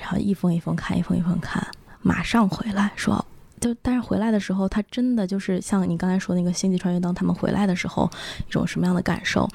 [0.00, 1.66] 然后一封一封看，一封一封看，
[2.00, 3.24] 马上回来说。
[3.60, 8.10] 就但是回来的时候，他真的就是像你刚才说那个星际穿越，当他们回来的时候，
[8.46, 9.48] 一种什么样的感受？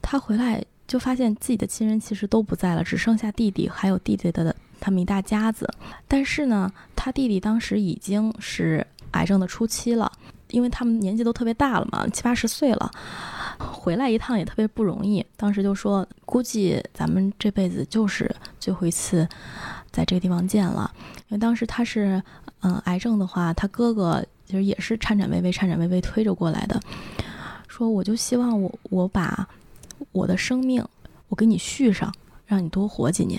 [0.00, 5.68] 他回来就发现自己的亲人其实都不在了，只剩下弟弟，还有弟弟的他们一大家子。
[6.06, 10.12] 但是呢，他弟弟当时已经是癌症的初期了，
[10.56, 12.90] 因为他们年纪都特别大了嘛，七八十岁了，
[13.58, 15.24] 回来一趟也特别不容易。
[15.36, 19.28] 当时就说，估计咱们这辈子就是最后一次
[19.90, 20.90] 在这个地方见了，
[21.28, 22.22] 因为当时他是。
[22.60, 26.80] 嗯，癌症的话，他哥哥其实也是颤颤巍巍、颤颤巍巍推着过来的，
[27.68, 29.46] 说我就希望我我把
[30.10, 30.82] 我的生命
[31.28, 32.12] 我给你续上，
[32.46, 33.38] 让你多活几年。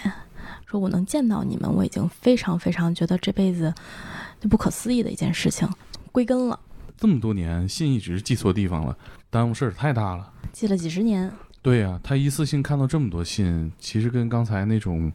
[0.68, 3.74] 说我能见到你们，我已经非常非常觉得这辈子
[4.40, 5.68] 就不可思议的一件事情
[6.12, 6.58] 归根了。
[6.98, 8.98] 这么多年，信一直寄错地方了，
[9.30, 10.34] 耽误事儿太大了。
[10.52, 11.32] 寄了几十年。
[11.62, 15.12] 对呀，他一次性看到这么多信，其实跟刚才那种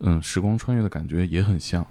[0.00, 1.86] 嗯时光穿越的感觉也很像。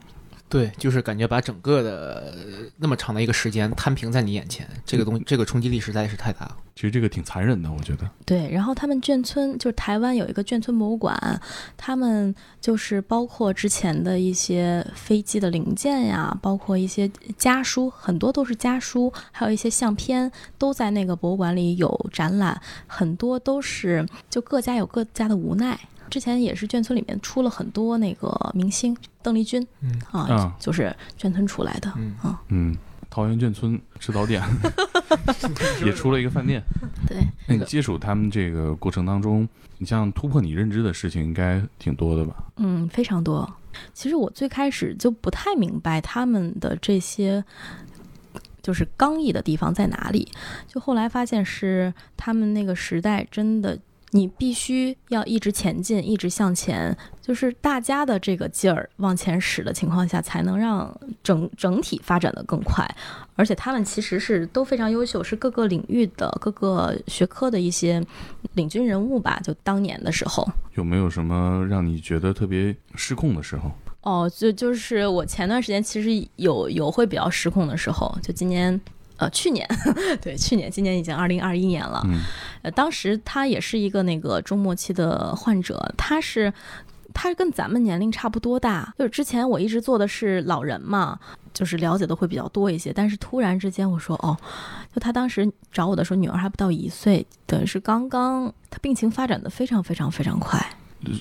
[0.48, 2.34] 对，就是感觉把整个的
[2.78, 6.58] 那么长的一个时间摊平在你眼前，这个东西，这个冲击力实在是太大了。
[6.76, 8.10] 其实这个挺残忍的，我觉得。
[8.26, 11.42] 对，然后他们眷村就是台湾有一个眷村博物馆，
[11.76, 25.80] 他们就是包括之前的一些飞机的零件呀，包括一些家书，很多都是家书，还有一些相片，都在那个博物馆里有展览，很多都是就各家有各家的无奈。
[26.10, 32.16] 之前也是眷村里面出了很多那个明星，邓丽君，嗯啊，就是眷村出来的，嗯
[32.50, 32.78] 嗯，
[33.10, 34.42] 桃园眷村吃早点，
[35.86, 36.62] 也出了一个饭店。
[37.08, 42.36] 对，那你接触他们这个过程当中，你像突破你认知的事情应该挺多的吧？
[42.58, 43.52] 嗯，非常多。
[43.94, 47.44] 其实我最开始就不太明白他们的这些
[48.62, 50.28] 就是刚毅的地方在哪里，
[50.68, 53.78] 就后来发现是他们那个时代真的。
[54.16, 60.90] 你必须要一直前进，一直向前，就是大家的这个劲儿往前使的情况下，才能让
[61.22, 62.90] 整整体发展的更快。
[63.36, 68.02] 而且他们其实是都非常优秀，是各个领域的各个学科的一些
[68.54, 69.38] 领军人物吧。
[69.44, 73.70] 就当年的时候，有没有什么让你觉得特别失控的时候？
[74.04, 78.80] 哦，就就是我前段时间其实有有会比较失控的时候，就今年。
[79.18, 79.68] 呃，去年，
[80.22, 82.02] 对，去年，今年已经二零二一年了。
[82.06, 82.20] 嗯，
[82.64, 86.52] 呃，当时他也是一个那个中末期的患者，他是，
[87.14, 88.94] 他跟咱们年龄差不多大。
[88.98, 91.18] 就是之前我一直做的是老人嘛，
[91.54, 92.92] 就是了解的会比较多一些。
[92.92, 94.36] 但是突然之间我说，哦，
[94.94, 100.60] 就他当时找我的时候，女儿还不到一岁，等于是刚刚，他病情发展的非常非常非常快。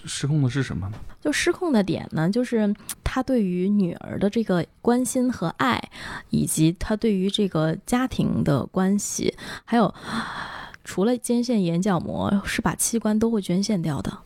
[0.06, 0.98] 失控的是什么呢？
[1.20, 5.82] 就失控的点呢，就是他对于女儿的这个关心和爱，
[6.30, 9.94] 以及他对于这个家庭的关系，还有
[10.84, 14.18] 除了肩腺眼角膜，是把器官都会捐献掉的，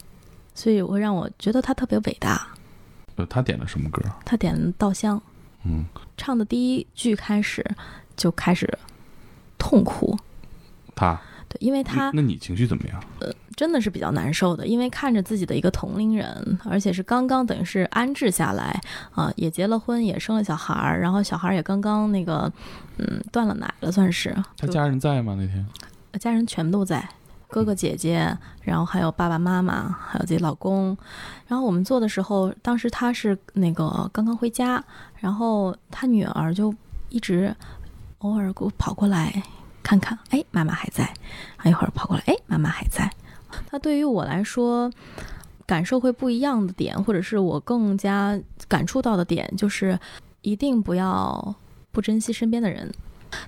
[0.54, 2.48] 所以会让我觉得他特别伟大。
[3.16, 4.02] 呃，他点了什么歌？
[4.24, 5.18] 他点《稻香》。
[5.64, 5.84] 嗯，
[6.16, 7.64] 唱的第一句开始
[8.16, 8.78] 就开始
[9.58, 10.18] 痛哭。
[10.94, 11.20] 他。
[11.48, 12.10] 对，因为他。
[12.14, 13.02] 那你情绪怎么样？
[13.20, 13.32] 呃。
[13.56, 18.80] 真的是比较难受的，因为看着自己的一个同龄人，而且是刚刚等于是安置下来
[19.10, 22.52] 啊，也结了婚，也生了小孩儿，然后小孩儿也刚刚那个，
[22.98, 24.32] 嗯，断了奶了，算是。
[24.56, 25.34] 他家人在吗？
[25.36, 25.66] 那天？
[26.20, 27.08] 家人全都在，
[27.48, 28.32] 哥哥姐姐，
[28.62, 30.96] 然后还有爸爸妈妈，还有自己老公。
[31.48, 34.80] 然后我们做的时候，当时他是那个刚刚回家，
[35.16, 36.72] 然后他女儿就
[37.08, 37.52] 一直
[38.18, 39.42] 偶尔给我跑过来
[39.88, 41.04] 看看，哎，妈妈还在，
[41.56, 43.10] 啊，一会儿跑过来，哎，妈妈还在。
[43.70, 44.92] 它对于我来说，
[45.64, 49.98] 感受会不一样的点，或者是我更加感触到的点，就是
[50.42, 51.54] 一定不要
[51.90, 52.92] 不珍惜身边的人。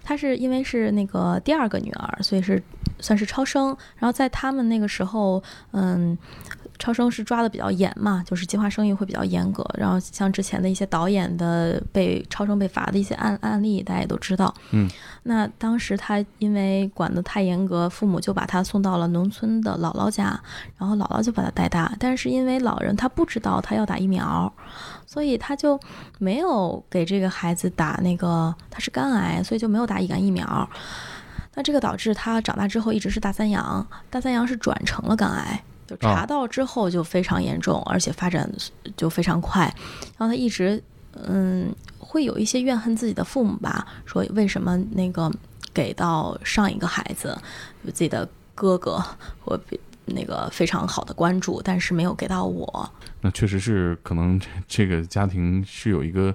[0.02, 2.62] 她是因为是那个第二个女儿，所以是
[3.00, 3.76] 算是超生。
[3.98, 6.16] 然后在他们那个时候，嗯。
[6.80, 9.64] 超生是抓的比较严嘛，就是计划生育会比较严格。
[9.74, 14.52] 然后像之前的一些导演的被超生被罚的一些案案例，大家也都知道。
[14.70, 14.88] 嗯，
[15.24, 20.40] 那当时他因为管得太严格，父母就把他送到了农村的姥姥家，
[20.78, 21.94] 然后姥姥就把他带大。
[21.98, 24.50] 但是因为老人他不知道他要打疫苗，
[25.06, 25.78] 所以他就
[26.18, 30.68] 没有给这个孩子打那个，他是肝癌，所以就没有打乙肝疫苗。
[31.54, 35.62] 那这个导致他长大之后一直是大三阳，大三阳是转成了肝癌。
[35.90, 38.48] 就查到之后就非常严重，而且发展
[38.96, 39.62] 就非常快。
[40.16, 40.80] 然后他一直
[41.26, 45.28] 嗯会有一些怨恨自己的父母吧，说为什么那个
[45.74, 47.36] 给到上一个孩子
[47.86, 49.04] 自己的哥哥
[49.44, 52.90] 或比那个非常好的关注，但是没有给到我。
[53.20, 56.32] 那确实是可能这这个家庭是有一个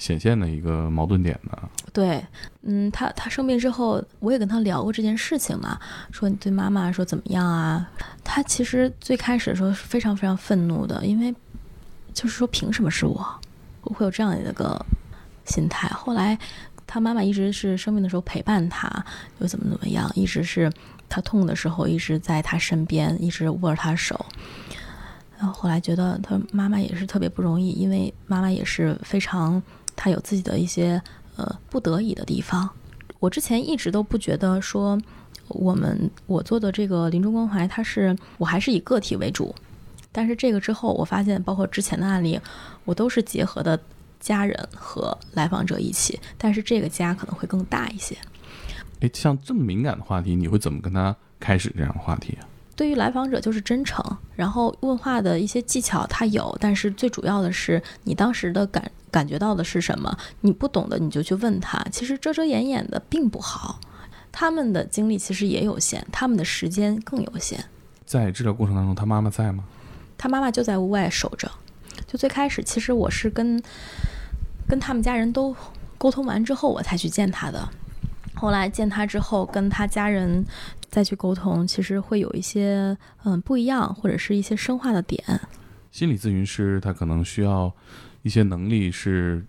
[0.00, 1.56] 显现的一个矛盾点呢。
[1.92, 2.24] 对，
[2.62, 5.78] 嗯，他他生病之后，我也跟他聊过这件事情嘛，
[6.10, 7.86] 说你对妈妈说怎么样啊？
[8.24, 11.34] 他其实最开始的时候是非常非常愤怒的，因为
[12.14, 13.24] 就是说凭什么是我？
[13.82, 14.82] 我会有这样的一个
[15.44, 15.86] 心态。
[15.88, 16.38] 后来
[16.86, 18.88] 他妈妈一直是生病的时候陪伴他，
[19.40, 20.72] 又怎么怎么样，一直是
[21.10, 24.24] 他痛的时候一直在他身边，一直握着他手。
[25.38, 29.60] 然后后来觉得他妈妈也是特别不容易，因为妈妈也是非常，
[30.00, 31.00] 他有自己的一些
[31.36, 32.66] 呃不得已的地方。
[33.18, 34.98] 我之前一直都不觉得说
[35.48, 39.54] 我们我做的这个临终关怀，它是我还是以个体为主。
[40.10, 42.40] 但是这个之后，我发现包括之前的案例，
[42.86, 43.78] 我都是结合的
[44.18, 48.16] 家人和来访者一起，但是这个家可能会更大一些。
[49.00, 52.48] 诶，像这么敏感的话题，你会怎么跟他开始这样的话题啊？
[52.76, 54.04] 对于来访者就是真诚，
[54.34, 60.16] 然后问话的一些技巧他有，但是最主要的是你当时的感感觉到的是什么？
[60.40, 61.84] 你不懂的你就去问他。
[61.92, 63.78] 其实遮遮掩掩的并不好，
[64.32, 67.62] 他们的精力其实也有限，他们的时间更有限。
[68.06, 69.64] 在治疗过程当中，他妈妈在吗？
[70.16, 71.50] 他妈妈就在屋外守着。
[72.06, 73.62] 就最开始，其实我是跟
[74.66, 75.54] 跟他们家人都
[75.98, 77.68] 沟通完之后，我才去见他的。
[78.34, 80.44] 后来见他之后，跟他家人
[80.90, 85.22] 再去沟通，其实会有一些嗯不一样，或者是一些深化的点。
[85.90, 87.72] 心理咨询师他可能需要
[88.22, 89.44] 一些能力是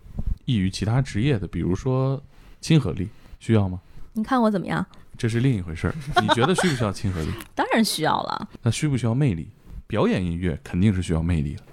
[0.46, 2.22] 异于其他职业的，比如说
[2.60, 3.80] 亲和力，需要吗？
[4.14, 4.86] 你看我怎么样？
[5.18, 5.96] 这是另一回事儿。
[6.22, 7.30] 你觉得需不需要亲和力？
[7.54, 8.50] 当然需要了。
[8.64, 9.50] 那需不需要魅力？
[9.88, 11.64] 表演音乐肯定是需要魅力的，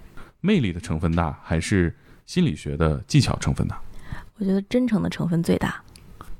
[0.41, 3.81] 魅力的成分大还是心理学的技巧成分大？
[4.37, 5.81] 我觉得真诚的成分最大。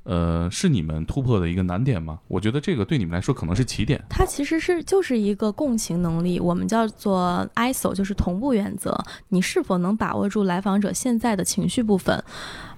[0.09, 2.19] 呃，是你们突破的一个难点吗？
[2.27, 4.03] 我觉得这个对你们来说可能是起点。
[4.09, 8.97] 它其实是就是一个共情能力，我们叫做 ISO，就是同步原则。
[9.27, 12.23] 你是否能把握住来访者现在的情绪部分，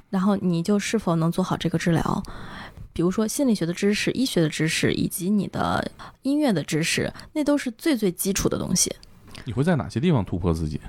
[0.10, 2.22] 然后你就是否能做好这个治疗。
[2.91, 5.89] 比如说心理学的知识、医学的知识以及你的
[6.24, 8.94] 音乐的知识，那都是最最基础的东西。
[9.46, 10.82] 你会在哪些地方突破自己？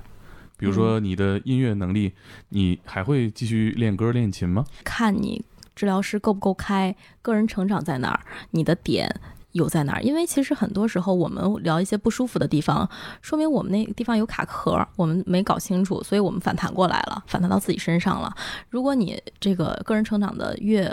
[0.57, 2.11] 比如说你的音乐能力，
[2.49, 4.65] 你还会继续练歌练琴吗？
[4.83, 5.41] 看你
[5.75, 8.19] 治疗师够不够开，个人成长在哪儿，
[8.51, 9.13] 你的点
[9.51, 10.01] 有在哪儿？
[10.01, 12.89] 因为其实很多时候我们聊一些不舒服的地方，
[13.21, 18.35] 说明我们那个地方有卡壳，我们没搞清楚，所以我们反弹过来了，反弹到自己身上了。
[18.69, 20.91] 如果你这个个人成长的越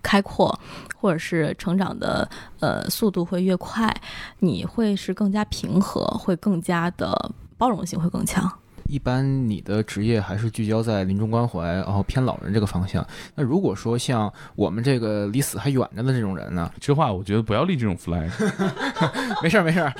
[0.00, 0.58] 开阔，
[0.96, 2.28] 或者是成长的
[2.60, 3.92] 呃速度会越快，
[4.38, 8.50] 你会是更加平和，会更加的包容性会更强。
[8.88, 13.06] 一般你的职业还是聚焦在临终关怀，然后偏老人这个方向。
[13.34, 16.72] 那如果说像我们这个离死还远着的这种人呢？
[16.80, 18.28] 这话我觉得不要立这种 flag。
[19.42, 19.92] 没事儿没事儿，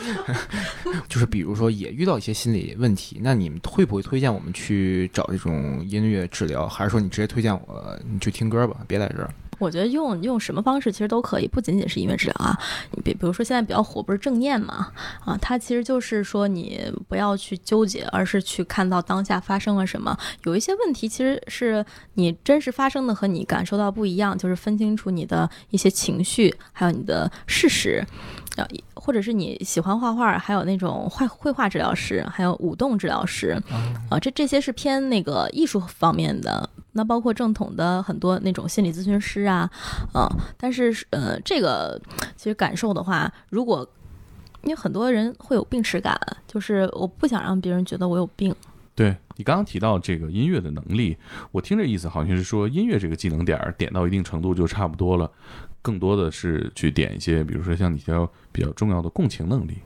[1.08, 9.30] 就是比如说也遇到一些心理问题，那你们会不会推荐我们去找这种音乐治疗，还是说你直接推荐我你去听歌吧，别在这儿？
[9.58, 12.58] 我觉得用用什么方式其实都可以，不仅仅是音乐治疗啊。
[12.92, 14.92] 你比比如说现在比较火不是正念嘛？
[15.24, 20.16] 啊，它其实就是说你不要去纠结，而是去看到当下发生了什么。
[20.44, 28.04] 有一些问题其实是你真实发生的和你感受到不一样，就是分清楚你的一些情绪，还有你的事实。
[28.56, 33.56] 啊，或者是你喜欢画画，还有那种画绘画治疗师，还有舞动治疗师，
[34.10, 36.68] 啊，这这些是偏那个艺术方面的。
[36.92, 39.70] 那包括正统的很多那种心理咨询师啊，
[40.14, 42.00] 嗯，但是呃，这个
[42.36, 43.88] 其实感受的话，如果
[44.62, 48.54] 因为很多人会有病耻感，就是我不想让别人觉得我有病。
[48.94, 51.16] 对你刚刚提到这个音乐的能力，
[51.52, 55.30] 我听这意思好像是说音乐这个技能点儿点到一定程度就差不多了。
[55.80, 59.78] 更多的是去点一些，比如说像你比较比较重要的共情能力。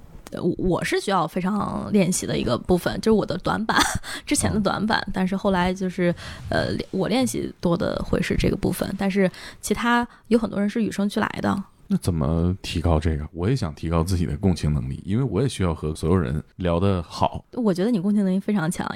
[0.59, 3.77] 我是需要非常练习的一个部分，就是我的短板，
[4.27, 5.07] 之前的短板。
[5.13, 6.15] 但是后来就是，
[6.49, 11.63] 呃，我练习多的会是这个部分，但是其他有很多人是与生俱来的。
[11.89, 13.29] 那怎么提高这个？
[13.33, 17.45] 我也想提高自己的共情能力，因为我也需要和所有人聊得好。
[17.53, 18.91] 我觉得你共情能力非常强。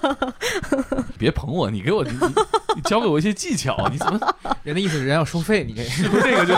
[1.18, 2.10] 别捧我，你给我，你
[2.74, 3.88] 你教给我一些技巧。
[3.92, 4.18] 你怎么？
[4.62, 6.54] 人的意思是人要收费，你这 是不是这个就？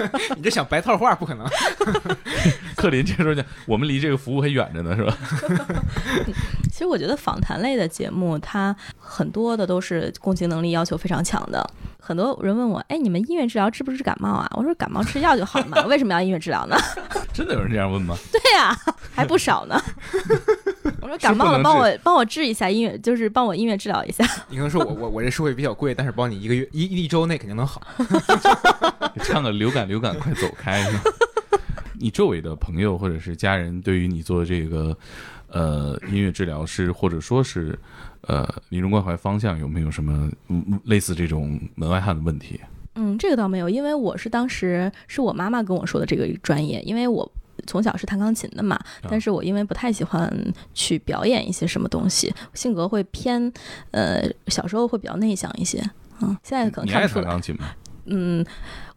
[0.36, 1.46] 你这想白套话不可能。
[2.76, 5.16] 克林这时候讲，我们离这个服务还远着呢，是吧？
[6.70, 11.68] 其实我觉得访谈类的节目，它很多的都是共情能力要求非常强的。
[11.98, 14.48] 很多人问我，哎，你们音乐治疗治不治感冒啊？
[14.54, 16.76] 我说感冒吃药就好了嘛，为什么要音乐治疗呢？
[17.32, 18.16] 真的有人这样问吗？
[18.30, 18.76] 对呀、
[19.14, 19.82] 还不少呢。
[21.02, 24.24] 我说感冒了，帮我帮我治一下音乐，就是帮我音乐治疗一下。
[24.48, 27.82] 你可能说我我我这收费比较贵，但是帮你一个月一一周内肯定能好。
[29.24, 30.84] 唱个流感，流感快走开！
[31.98, 34.96] 你周围的朋友或者是家人，对于你做这个
[35.48, 37.78] 呃音乐治疗师，或者说是
[38.22, 42.60] 呃临终关怀方向，有没有什么嗯类似这种门外汉的问题？
[42.94, 47.30] 嗯，这个倒没有，因为我是当时是我妈妈跟我说的这个专业，因为我
[47.66, 50.32] 从小是弹钢琴的嘛，但是我因为不太喜欢
[50.72, 53.52] 去表演一些什么东西，性格会偏
[53.90, 55.78] 呃小时候会比较内向一些，
[56.20, 57.66] 嗯，现在可能你爱看不出来，弹钢琴吗？
[58.06, 58.44] 嗯。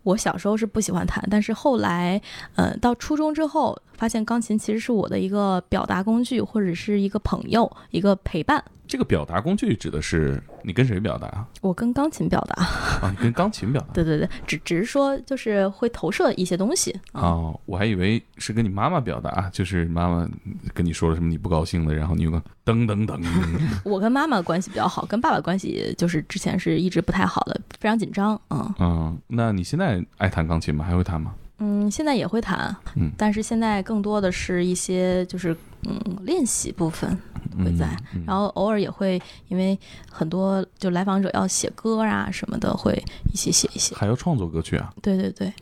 [0.04, 2.20] 我小时候是不喜欢弹，但是后来，
[2.56, 8.64] 呃，到初中之后，发现钢琴其实是我的一个表达工具，或者是一个朋友，一个陪伴。
[8.88, 12.64] 这个表达工具指的是你跟谁表达我跟钢琴表达，
[13.06, 13.12] 啊？
[13.12, 17.22] 你跟钢琴表达对对对，只只是说就是会投射一些东西啊。
[17.22, 20.28] 哦，我还以为是跟你妈妈表达，就是妈妈
[20.74, 23.22] 跟你说了什么你不高兴的，然后你有个噔噔噔，
[23.86, 28.42] 我跟妈妈关系比较好，跟爸爸关系就是之前是一直不太好的，非常紧张。
[28.50, 30.84] 嗯嗯，那你现在爱弹钢琴吗？
[30.84, 31.36] 还会弹吗？
[31.60, 37.10] 嗯，现在也会弹，嗯但是现在更多的是一些就是嗯练习部分
[37.58, 39.78] 会在，嗯然后偶尔也会因为
[40.10, 42.94] 很多就来访者要写歌啊什么的，会
[43.34, 43.96] 一起写一写。
[43.96, 44.94] 还要创作歌曲啊？
[45.02, 45.54] 对对对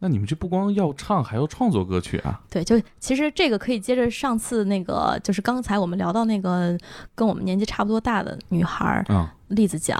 [0.00, 2.40] 那你们这不光要唱，还要创作歌曲啊？
[2.48, 6.78] 对，就其实这个可以接着上次那个，就是刚才我们聊到那个
[7.16, 9.98] 跟我们年纪差不多大的女孩儿，啊、例子讲，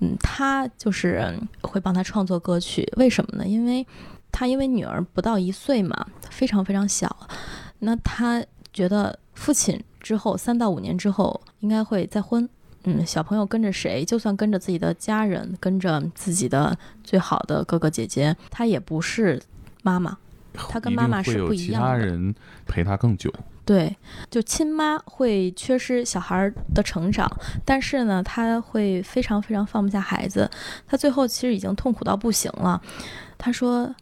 [0.00, 3.44] 嗯，她就是会帮她创作歌曲，为什么呢？
[3.44, 3.84] 因为
[4.36, 7.16] 他因为女儿不到一岁嘛，非常非常小，
[7.78, 12.48] 那他觉得父亲之后三到五年之后应该会再婚。
[12.82, 19.40] 嗯，小朋友跟着谁，就算跟着自己的家人，跟着自己的最好的哥哥姐姐，他也不是
[19.82, 20.18] 妈妈。
[20.52, 22.34] 他跟妈妈是不一样的一其他人
[22.66, 23.32] 陪他更久。
[23.64, 23.96] 对，
[24.30, 27.26] 就亲妈会缺失小孩儿的成长，
[27.64, 30.50] 但是呢，他会非常非常放不下孩子，
[30.86, 32.80] 他最后其实已经痛苦到不行了。
[33.38, 33.92] 他说，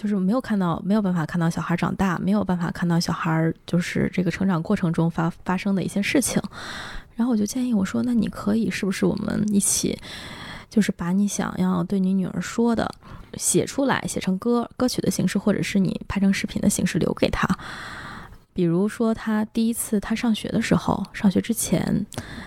[0.00, 6.42] 就是没有看到，没有办法看到小孩长大，没有办法看到小孩就是这个成长过程中发发生的一些事情。
[7.16, 9.98] 然后我就建议我说，那你可以是不是我们一起，
[10.70, 12.90] 就是把你想要对你女儿说的
[13.34, 17.46] 写出来，写成歌歌曲的形式，或者是你拍成视频的形式留给她。
[18.52, 22.04] 比如说，他第一次他上学的时候，上学之前，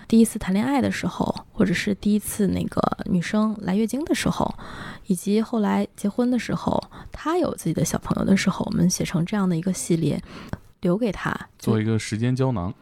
[0.07, 4.53] 第一次谈恋爱的时候，或者是第一次那个女生来月经的时候，
[5.07, 6.81] 以及后来结婚的时候，
[7.11, 10.21] 他有自己的小朋友的时候，我们写成这样的一个系列，
[10.81, 12.73] 留给他，做一个时间胶囊，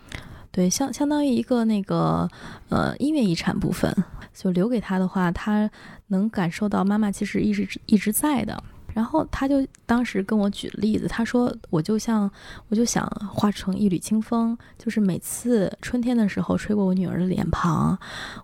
[0.52, 2.28] 对，相相当于一个那个
[2.70, 3.96] 呃音乐遗产部分，
[4.34, 5.70] 就留给他的话，他
[6.08, 8.62] 能感受到妈妈其实一直一直在的。
[8.94, 12.30] 然后他就当时跟我举例子，他说我就像
[12.70, 17.98] 我就想化成一缕清风，就是每次春天的时候吹过我女儿的脸庞，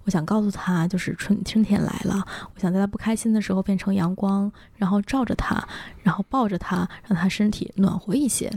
[0.04, 2.26] 我想告诉她就是春春天来了，
[2.56, 5.68] 我想在她不开心的时候变成阳光，然后照着她，
[6.04, 8.52] 然后抱着她，让她身体暖和一些。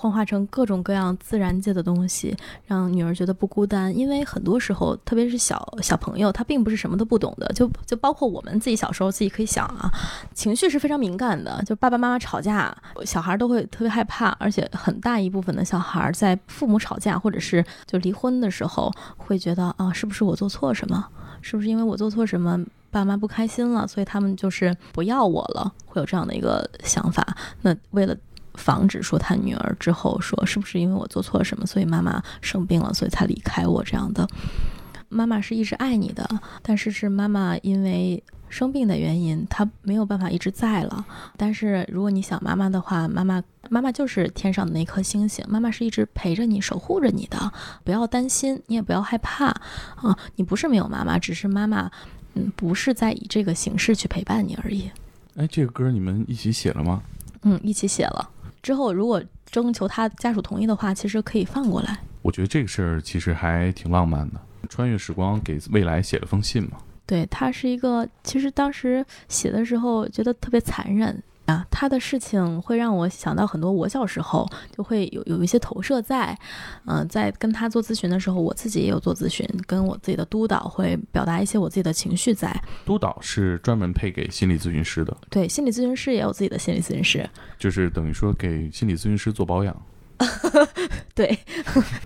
[0.00, 2.32] 幻化成各种各样自然界的东西，
[2.66, 3.92] 让女儿觉得不孤单。
[3.98, 7.48] 因为很多时候，特别是小小朋友，他并不是什么都不懂的。
[7.52, 9.90] 就就包括我们自己小时候，自己可以想啊，
[10.32, 11.60] 情绪是非常敏感的。
[11.66, 12.72] 就爸爸妈妈吵架，
[13.04, 21.04] 小孩都会特别害怕，而且很大一部分的小孩在父母吵架或者是就离婚的时候，会觉得啊，是不是我做错什么？
[21.42, 22.64] 是不是因为我做错什么？
[22.90, 27.36] 爸妈不开心了，所以他们就是不要我了，会有这样的一个想法。
[27.60, 28.16] 那为了
[28.58, 34.28] 防止说他女儿之后说是不是因为我做错了什么，所以妈妈生病了，所以才离开我这样的。
[35.08, 36.28] 妈妈是一直爱你的，
[36.60, 41.02] 但是是妈妈因为生病的原因，她没有办法一直在了。
[41.36, 47.50] 但是如果你想妈妈的话，妈妈妈妈就是天上的那颗星星，妈妈是一直陪着你、守护着你的。
[47.84, 50.18] 不要担心，你也不要害怕啊！
[50.36, 51.90] 你不是没有妈妈，只是妈妈
[52.34, 54.90] 嗯不是在以这个形式去陪伴你而已。
[55.36, 57.02] 哎，这个歌你们一起写了吗？
[57.42, 58.28] 嗯，一起写了。
[58.68, 61.98] 之后如果征求他家属同意的话，其实可以放过来。
[62.20, 64.38] 我觉得这个事儿其实还挺浪漫的。
[64.68, 66.72] 穿越时光给未来写了封信嘛，
[67.06, 74.46] 对他是一个，其实当时写的时候觉得特别残忍啊，他的事情会让我想到很多我小时候
[74.76, 76.38] 就会有有一些投射在，
[76.84, 82.54] 嗯、在跟他做咨询的时候，我自己也有做咨询，跟我自己的督导会表达一些我自己的情绪在。
[82.84, 87.26] 督导是专门配给心理咨询师的，对，心理咨询师也有自己的心理咨询师，
[87.58, 89.74] 就是等于说给心理咨询师做保养。
[91.14, 91.38] 对，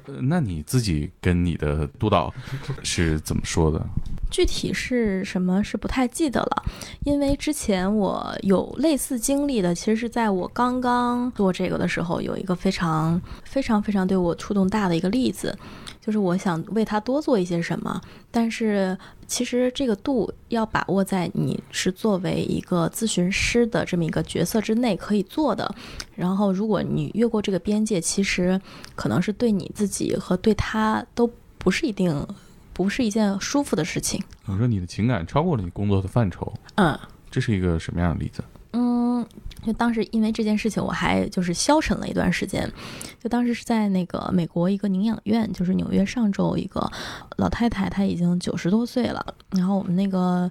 [0.06, 2.32] 呃那你自己跟你的督导
[2.82, 3.84] 是怎么说的？
[4.32, 6.64] 具体是什么是不太记得了，
[7.04, 15.54] 因为之前我有类似经历的，其实是在我刚刚做这个的时候，有一个非常非常非常对我触动大的一个例子，
[16.00, 25.72] 就是我想为他多做一些什么，但是其实这个度要把握在你是作为一个咨询师的这么一个角色之内可以做的，
[26.16, 28.58] 然后如果你越过这个边界，其实
[28.94, 32.26] 可能是对你自己和对他都不是一定
[32.72, 34.22] 不是一件舒服的事情。
[34.46, 36.98] 我说你的情感超过了你工作的范畴，嗯
[37.30, 38.42] 这是一个什么样的例子？
[38.74, 39.26] 嗯，
[39.62, 42.70] 就当时因为这件事情，我还就是消沉了一段时间。
[43.22, 46.90] 就当时是在那个美国一个宁养院，就是纽约上周一个
[47.36, 49.34] 老太太，她已经九十多岁了。
[49.50, 50.50] 然后我们那个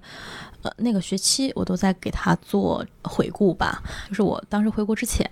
[0.62, 3.82] 呃那个学期，我都在给她做回顾吧。
[4.08, 5.28] 就是我当时回国之前，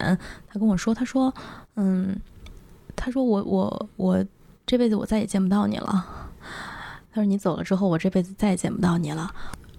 [0.49, 1.33] 她跟我说，她说，
[1.77, 2.17] 嗯，
[2.97, 4.25] 她说我我我
[4.67, 6.05] 这辈子我再也见不到你了。
[7.13, 9.31] 她说你走了之后，我这辈子再也见不到你了。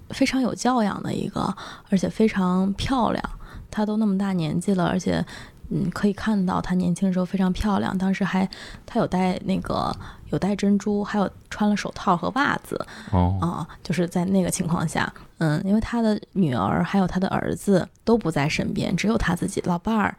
[0.10, 1.56] 非常有教养的一个，
[1.90, 3.24] 而且非常漂亮。
[3.70, 5.26] 她都那么大年纪了，而且，
[5.70, 7.98] 嗯，可以看到她年轻的时候非常漂亮。
[7.98, 8.46] 当时还，
[8.86, 9.90] 她有戴那个
[10.32, 20.14] 有戴珍珠，还有穿了手套和袜子哦，啊、就是在那个情况下，嗯，因为她的女儿还有她的儿子都不在身边，只有她自己老伴儿。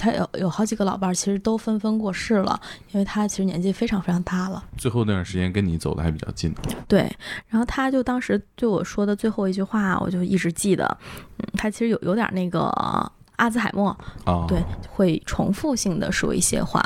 [0.00, 2.58] 才有有好几个老伴儿，其实都纷纷过世了，
[2.92, 4.64] 因为他其实年纪非常非常大了。
[4.78, 6.54] 最后那段时间跟你走的还比较近，
[6.88, 7.00] 对，
[7.48, 10.96] 然后他就当时对我说的最后一句话，我就一直记得。
[11.36, 12.62] 嗯，他其实有有点那个
[13.36, 13.90] 阿兹海默，
[14.24, 16.82] 啊，对，会重复性的说一些话，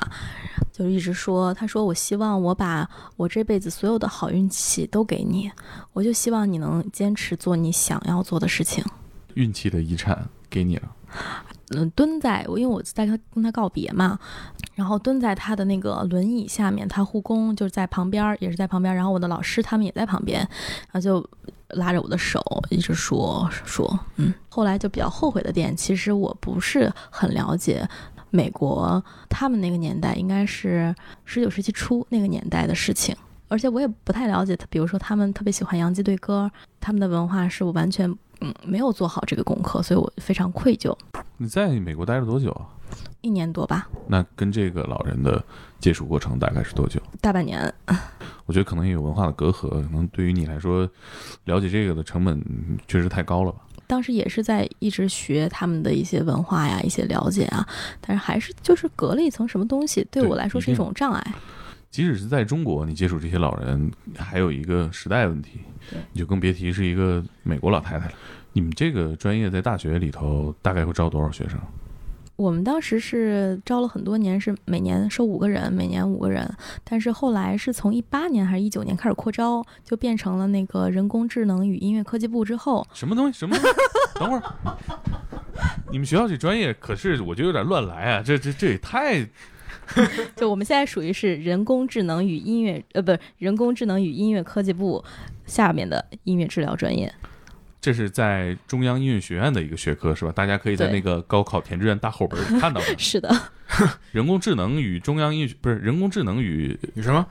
[0.73, 5.49] 就一直说，他说我希望我把我这辈子所有的好运气都给你，
[5.93, 8.85] 我就希望你能坚持做你想要做的事情。
[9.35, 10.89] 运气的遗产给你了，
[11.71, 14.19] 嗯，蹲在我，因为我在跟他跟他告别嘛，
[14.75, 21.27] 然后蹲在他的那个轮椅下面，他护工就是在旁边，也是在旁边，然后我的老师他们也在旁边，然后就
[21.69, 27.89] 拉着我的手，一直说说，嗯，后来就比较后悔的点，其实我不是很了解
[28.31, 30.95] 美国他们那个年代，应该是
[31.25, 33.17] 十九世纪初那个年代的事情。
[33.49, 36.51] 而且我也不太了解他，比如说他们特别喜欢洋基队歌，
[36.81, 38.11] 他们的文化是我完全
[38.41, 40.97] 嗯没有做好这个功课，所以我非常愧疚。
[41.37, 42.69] 你在美国待了多久啊？
[43.23, 45.43] 一年多吧，那跟这个老人的
[45.81, 47.01] 接触过程大概是多久？
[47.21, 47.73] 大半年。
[48.47, 50.89] 我觉得可能也有文化的隔阂，可能对于你来说，
[51.45, 53.61] 了解这个的成本嗯确实太高了吧？
[53.87, 57.67] 当时也是在一直学他们的一些文化呀，一些了解啊，
[58.01, 61.35] 但是还是就是隔了一层什么东西，对对我来说是一种障碍。
[61.91, 65.61] 即使是在中国，你接触这些老人，还有一个时代问题，
[66.13, 68.15] 你就更别提是一个美国老太太了。
[68.55, 71.59] 你们这个专业在大学里头大概会招多少学生？
[72.37, 76.49] 我们当时是招了很多年，是每年收五个人，每年五个人。
[76.83, 83.39] 但是后来是从一八年还是一九年开始扩招，就变成了那个人工智能与音乐科技部之后，什么东西？
[83.39, 83.77] 什么东西？
[84.19, 84.43] 等会儿，
[85.91, 88.23] 你们学校这专业可是我觉得有点乱来啊！
[88.25, 89.25] 这这这也太
[90.35, 95.05] 就我们现在属于是人工智能与音乐，呃，不是人工智能与音乐科技部
[95.47, 97.13] 下面的音乐治疗专业。
[97.85, 100.33] 这是在中央音乐学院的一个学科是吧？
[100.33, 102.87] 大家可以在那个高考填志愿大后门里看到的。
[102.97, 103.29] 是的，
[104.13, 107.27] 人工智能与中央音乐不是人工智能与与什么？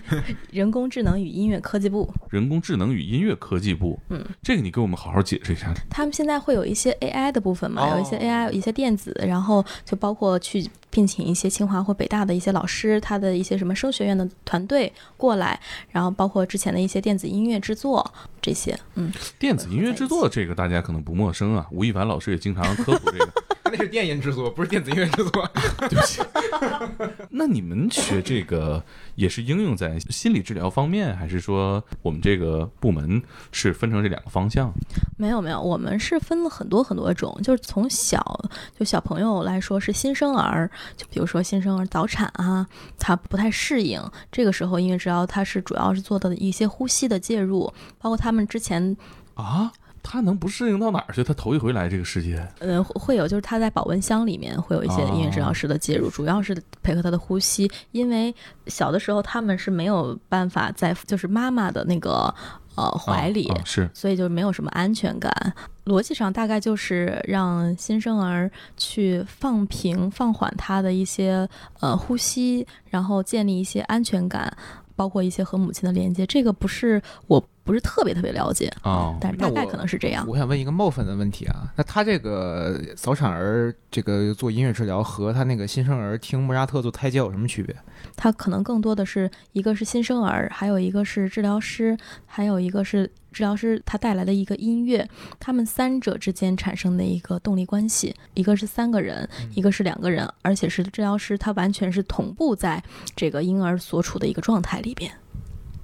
[0.52, 2.12] 人工智能与音乐科技部。
[2.30, 3.98] 人工智能与音乐科技部。
[4.10, 5.72] 嗯，这个你给我们好好解释一下。
[5.88, 15.58] 他们现在会有一些 AI 的部分嘛，哦有一些 AI，有一些电子，然后就包括去聘请一些清华或北大的一些老师，他的一些什么声学院的团队过来，
[15.90, 23.28] 然后包括之前的一些电子音乐制作这些，嗯，电子音乐制作这个大家可能不陌生啊，吴亦凡老师也经常科普这个。
[23.70, 25.50] 那是电音制作，不是电子音乐制作。
[25.88, 26.22] 对不起。
[27.30, 34.72] 那你们学这个也是应用在心理治疗方面，还是说我们这个部门是分成这两个方向？
[35.16, 38.20] 没有没有，我们是分了很多很多种，就是从小
[38.78, 42.66] 就小朋友来说是新生儿，就比如说新生儿早产啊，
[42.98, 48.96] 他不太适应，这个时候音乐治疗它是主要是做的一些呼吸的介入，包括他们之前
[49.34, 51.22] 啊，他能不适应到哪儿去？
[51.22, 58.34] 他头一回来这个世界，呃，会会有，就是他在保温箱里面会有一些音乐治疗师的介入，主要是配合他的呼吸，因为
[58.66, 62.34] 小的时候他们是没有办法在就是妈妈的那个
[62.76, 65.30] 呃怀里，啊啊是所以就没有什么安全感。
[65.84, 71.48] 逻辑上大概就是让新生儿去放平、放缓他的一些
[71.80, 74.56] 呃呼吸，然后建立一些安全感。
[74.96, 80.26] 包括一些和母亲的连接，这个不是我不不是特别特别了解，哦，但是大概可能是这样。
[80.26, 87.72] 我想问一个冒犯的问题啊，那他这个早产儿这个做音乐治疗和他那个新生儿听莫扎特做胎教有什么区别？
[88.16, 91.96] 他可能更多的是一个是新生儿，还有一个是治疗师，
[92.26, 95.08] 还有一个是治疗师他带来的一个音乐，
[95.38, 102.82] 他们三者之间产生的一个动力关系，一个是三个人，一个是两个人，而且是治疗师，他完全是同步在
[103.14, 105.08] 这个婴儿所处的一个状态里边。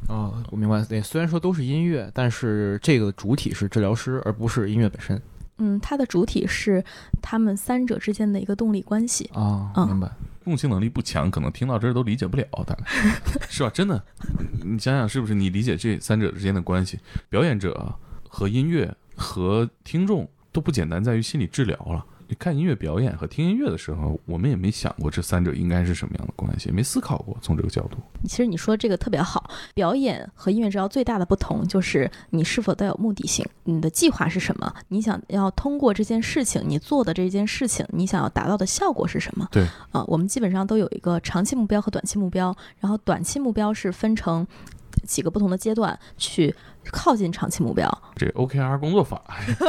[0.09, 0.82] 哦，我明白。
[0.84, 5.20] 对，虽然说都是音乐，但是这个主体是治疗师，而不是音乐本身
[5.59, 6.84] 嗯，它的主体是
[7.22, 9.30] 他们三者之间的一个动力关系。
[9.32, 9.72] 啊。
[9.76, 10.11] 嗯明白。
[10.44, 12.84] 共情能力不强，可能听到这儿都理解不了，大概
[13.50, 13.70] 是吧？
[13.70, 14.00] 真的，
[14.64, 15.34] 你想想是不是？
[15.34, 17.92] 你理解这三者之间的关系，表演者
[18.28, 22.07] 和音乐和听众都不简单在于心理治疗了。
[22.29, 27.99] 你看音乐表演和听音乐的时候，我们也没想过这三者应该是什么样的关系，也没思考过从这个角度。
[28.24, 34.74] 其实你说这个特别好，表演和音乐治疗最大的不同就是你是否带有目的性，你的计划是什么？
[34.89, 39.49] 你想要通过这件事情，你做的这件事情，你想要达到的效果是什么？
[39.53, 44.47] 对啊、我们基本上都有一个长期目标和短期目标，然后短期目标是分成
[45.05, 46.55] 几个不同的阶段去
[46.91, 47.87] 靠近长期目标。
[48.16, 49.22] 这 OKR 工作法，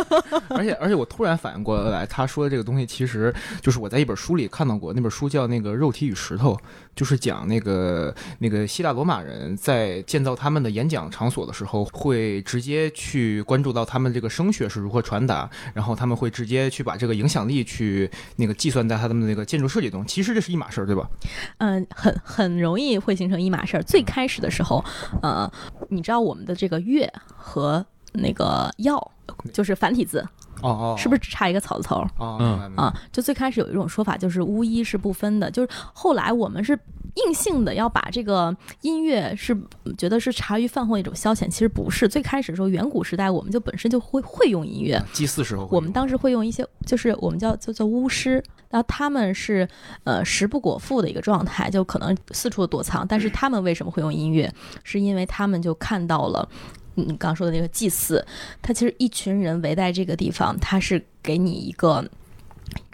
[0.50, 6.54] 而且而且我突然反应过来，他说的这个东西其实就是我在一本书里看到过，那本书叫那个《肉体与石头》，
[6.96, 20.06] 就是讲那个那个希腊罗马人在建造他们的演讲场所的时候，会直接去关注到他们这个声学是如何传达，然后他们会直接去把这个影响力去那个计算在他们的那个建筑设计中。
[20.06, 21.10] 其实这是一码事儿，对吧？
[21.58, 23.84] 嗯，很很容易会形成一码事儿。
[23.84, 24.84] 最开始的时候，
[25.22, 25.52] 呃，
[25.90, 29.00] 你知道我们的这个乐和那个药
[29.54, 30.20] 就是繁体字，
[30.62, 31.98] 哦哦，是不是只差一个草字头？
[32.18, 36.78] 哦，嗯啊，就最开始有一种说法，就是巫医是不分的，就是后来我们是
[37.16, 39.56] 硬性的要把这个音乐是
[39.98, 42.08] 觉得是茶余饭后一种消遣，其实不是。
[42.08, 49.68] 最开始的时候，远古时代我们就本身就会会用音乐，祭祀时候我们当时会用一些，就是我们叫叫做巫师，然后他们是
[50.04, 53.06] 呃食不果腹的一个状态，就可能四处躲藏。
[53.08, 54.52] 但是他们为什么会用音乐？
[54.84, 56.48] 是因为他们就看到了。
[56.98, 58.26] 你刚说的那个祭祀，
[58.62, 62.10] 他其实一群人围在这个地方，他是给你一个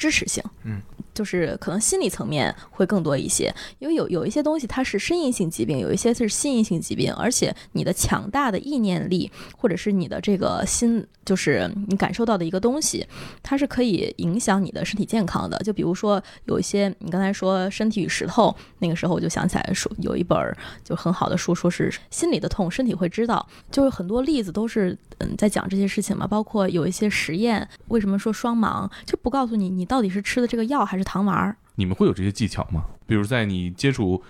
[0.04, 0.82] 支持性，嗯，
[1.14, 13.08] 就是可能心理层面会更多一些，因为有有一些东西它是身因性疾病，有一些是心因性疾病，而且你的强大的意念力或者是你的这个心，就是你感受到的一个东西，
[13.42, 15.58] 它是可以影响你的身体健康的。
[15.60, 18.50] 就比如说有一些，你刚才说《身体与石头》，
[18.80, 23.48] 那个时候我就想起来说有一本儿就很好的书，说是心里的痛，身体会知道。
[23.72, 31.56] 就是很多例子都是嗯在讲这些事情嘛，包括有一些实验，为什么说双盲，就不告诉你你到底是吃的这个药还是糖丸儿。
[31.76, 32.84] 你们会有这些技巧吗？
[33.06, 34.22] 比如在你接触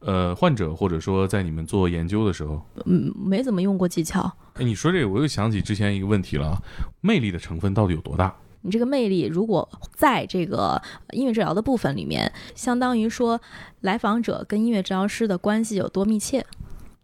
[0.00, 4.30] 呃患者，或者说在你们做研究的时候，嗯，没怎么用过技巧。
[4.54, 6.62] 哎，你说这个，我又想起之前一个问题了啊，
[7.00, 8.34] 魅力的成分到底有多大？
[8.62, 10.80] 你这个魅力，如果在这个
[11.12, 13.40] 音乐治疗的部分里面，相当于说
[13.80, 16.44] 来访者跟音乐治疗师的关系有多密切，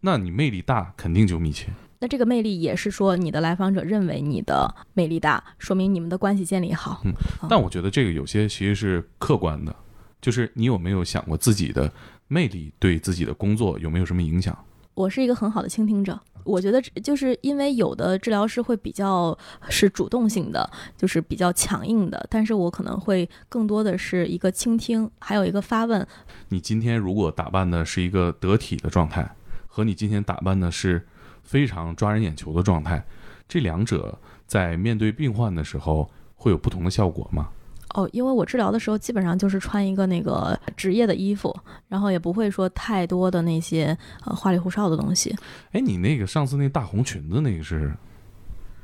[0.01, 1.69] 那你魅力大，肯定就密切。
[1.99, 7.01] 那这个魅力也是说你的来访者认为你的魅力大，说明你们的关系建立好。
[7.05, 7.13] 嗯
[7.49, 9.75] 但我觉得这个有些其实是客观的，
[10.21, 11.91] 就是你有没有想过自己的
[12.27, 14.57] 魅力对自己的工作有没有什么影响？
[14.93, 16.19] 我是一个很好的倾听者。
[16.43, 19.37] 我觉得就是因为有的治疗师会比较
[19.67, 26.07] 是主动性的，就是比较强硬的，但是我可能会更多的是一个倾听，还有一个发问。
[26.47, 29.35] 你今天如果打扮的是一个得体的状态，
[29.67, 31.05] 和你今天打扮的是
[31.47, 33.01] 非常抓人眼球的状态，
[33.47, 37.47] 这两者在面对病患的时候会有不同的效果吗？
[37.95, 45.33] 哦，因为我治疗的时候基本上就是穿一个那个职业的衣服，然后也不会说太多的那些呃花里胡哨的东西
[45.71, 47.95] 哎，你那个上次那大红裙子那个是，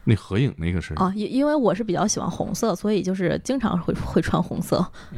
[0.06, 1.12] 那合影那个是啊。
[1.16, 4.78] 因因为我是比较喜欢红色，所以就是经常会会穿红色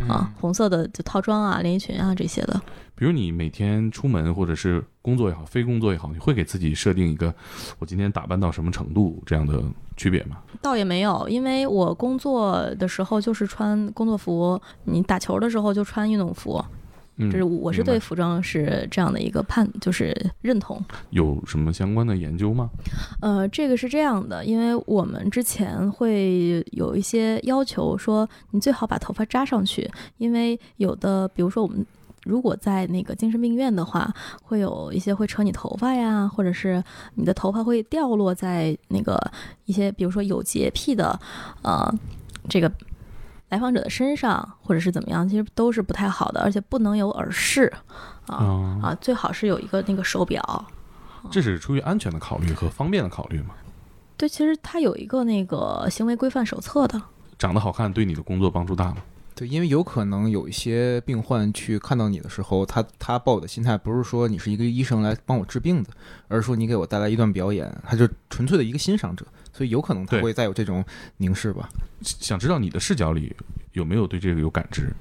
[0.09, 2.59] 啊，红色的就套装啊、连衣裙啊这些的。
[2.97, 7.33] 比如你每天出门或者是工作也好，非工作也好，你会给自己设定一个
[7.77, 9.61] 我今天打扮到什么程度这样的
[9.97, 10.37] 区别吗？
[10.61, 16.63] 倒也没有，因为我工作的时候就是穿工作服，你打球的时候就穿运动服。
[17.17, 20.81] 嗯，这是我是对服装是这样的一个判，就是认同。
[21.09, 22.69] 有什么相关的研究吗？
[23.21, 31.85] 呃，这个是这样的，因为我们之前会有一些要求，说你最好把头发扎上去，因为有的，比如说我们。
[32.25, 39.17] 如果在那个精神病院的话，会有一些会扯你头发呀，或者是你的头发会掉落在那个
[39.65, 41.17] 一些，比如说有洁癖的，
[41.61, 41.89] 呃，
[42.49, 42.69] 这个
[43.49, 47.71] 来访者的身上，或者是怎么样，其实都是不太好的，而且不能有耳饰
[48.25, 50.65] 啊啊，啊，最好是有一个那个手表
[51.31, 53.55] 这是出于安全的考虑和方便的考虑嘛？
[54.17, 57.01] 对，其实它有一个那个行为规范手册的。
[57.37, 58.97] 长得好看对你的工作帮助大吗？
[59.35, 65.89] 对，因为有可能有一些病患去看到你的时候，他他抱的心态不是说你是一个医生来帮我治病的，
[66.29, 70.83] 而是说你给我带来一段表演，他就纯粹的一个欣赏者，所以有可能他会再有这种
[71.17, 71.67] 凝视吧。
[72.01, 73.35] 想知道你的视角里
[73.75, 74.91] 有没有对这个有感知？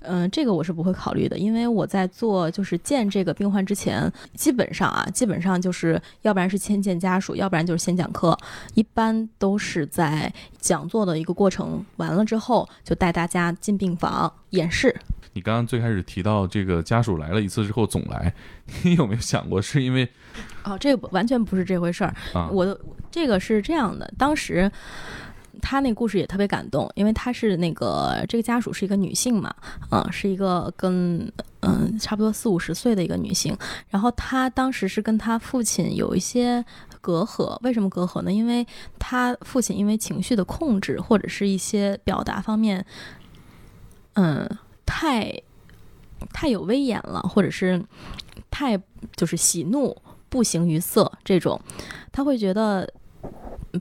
[0.00, 8.36] 嗯，这个我是不会考虑的，因为我在做就是见这个病患之前，基本上啊，基本上就是要不然是先见家属，要不然就是先讲课，
[8.74, 14.94] 一般都是在讲座的一个过程完了之后，就带大家进病房演示。
[15.34, 18.34] 你刚刚最开始提到这个家属来了一次之后总来，
[18.82, 20.06] 你有没有想过是因为
[20.64, 22.14] 哦，这个完全不是这回事儿。
[22.34, 22.48] 啊？
[22.50, 22.78] 我的
[23.10, 24.70] 这个是这样的，当时
[25.62, 29.54] 他那故事也特别感动，因为他是那个这个家属是一个女性嘛，
[29.90, 33.56] 嗯、是一个跟嗯、差不多四五十岁的一个女性，
[33.88, 36.62] 然后她当时是跟她父亲有一些
[37.00, 38.32] 隔阂，为什么隔阂呢？
[38.32, 38.66] 因为
[38.98, 42.84] 她父亲因为情绪的控制或者是一些表达方面，
[44.14, 45.32] 嗯，太
[46.32, 47.80] 太有威严了，或者是
[48.50, 48.76] 太
[49.14, 49.96] 就是喜怒
[50.28, 51.60] 不形于色这种，
[52.10, 52.92] 他会觉得，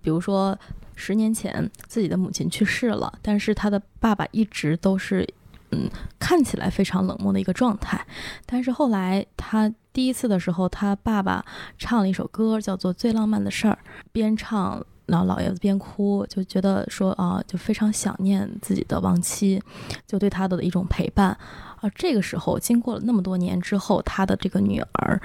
[0.04, 0.56] 比如说
[1.02, 5.28] 十年前自己的母亲去世了，但是他的爸爸一直都是，
[5.72, 5.90] 嗯，
[6.20, 8.06] 看起来非常冷漠的一个状态。
[8.46, 11.44] 但是后来他第一次的时候，他爸爸
[11.80, 13.78] 唱了一首歌，叫做《最浪漫的事儿》，
[14.12, 14.86] 边唱。
[15.08, 19.62] 然后老爷子边哭，就觉得说啊，就非常想念自己的亡妻，
[20.08, 21.38] 就对他的一种陪伴。
[21.82, 25.20] 啊这个时候，经过了那么多年之后，他的这个女儿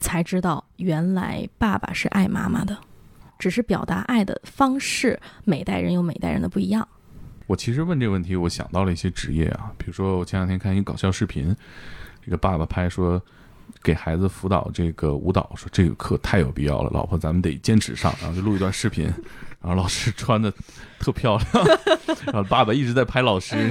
[0.00, 2.78] 才知道，原来爸爸是爱妈妈的，
[3.38, 6.86] 只是表达爱的方式，每代人有每代人的不一样。
[7.46, 11.54] 我其实问这个问题，我想到了一些职业啊，比如说我前两天看一个搞笑视频，
[12.22, 13.18] 这个爸爸拍说
[13.82, 19.04] 给孩子辅导这个舞蹈，说这个课太有必要了，老婆咱们得坚持上，然后就录一段视频，
[19.62, 20.52] 然后老师穿的
[20.98, 21.66] 特漂亮，
[22.26, 23.70] 然后爸爸一直在拍老师，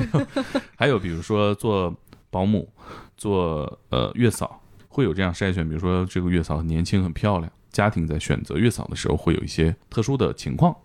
[0.75, 1.95] 还有比如说做
[2.31, 2.67] 保姆、
[3.15, 10.75] 做呃月嫂，会有这样筛选，比如说这个月嫂很年轻很漂亮，家庭在选择月嫂的时候会有一些特殊的情况。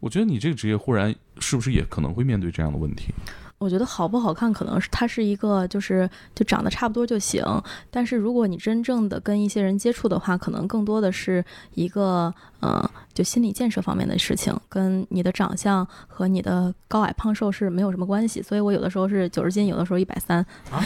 [0.00, 3.14] 我觉得你这个职业忽然是不是也可能会面对这样的问题？
[3.58, 7.42] 我觉得好不好看，可能是它是一个，就是就长得差不多就行。
[7.90, 11.42] 但是如果你真正的跟一些人接触的话，可能更多的是
[11.72, 18.42] 一个，呃，就心理建设方面的事情，跟你的长相和你的高矮胖瘦是没有什么关系。
[18.42, 20.44] 所以我有的时候是九十斤，有的时候一百三。
[20.70, 20.84] 啊，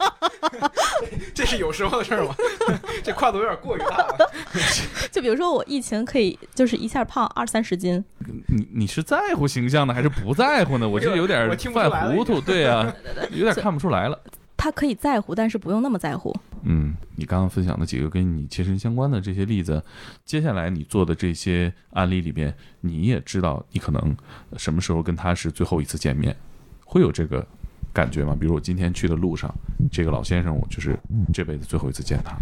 [1.34, 2.34] 这是有时候的事儿吗？
[3.02, 4.30] 这跨度有点过于大了。
[5.10, 8.04] 就比如说我疫情可以就是一下胖二三十斤，
[8.48, 10.88] 你你是在乎形象呢，还是不在乎呢？
[10.88, 12.92] 我这有点犯糊涂，对啊、
[13.30, 14.18] 有点看不出来了。
[14.56, 16.34] 他可以在乎，但是不用那么在乎。
[16.64, 19.82] 嗯，你刚刚分享的几个跟你切身相关的这些例子，
[20.26, 24.14] 接下来你做的这些案例里边，你也知道你可能
[24.58, 26.36] 什么时候跟他是最后一次见面，
[26.84, 27.46] 会有这个
[27.92, 28.36] 感觉吗？
[28.38, 29.52] 比如我今天去的路上，
[29.90, 30.98] 这个老先生，我就是
[31.32, 32.36] 这辈子最后一次见他。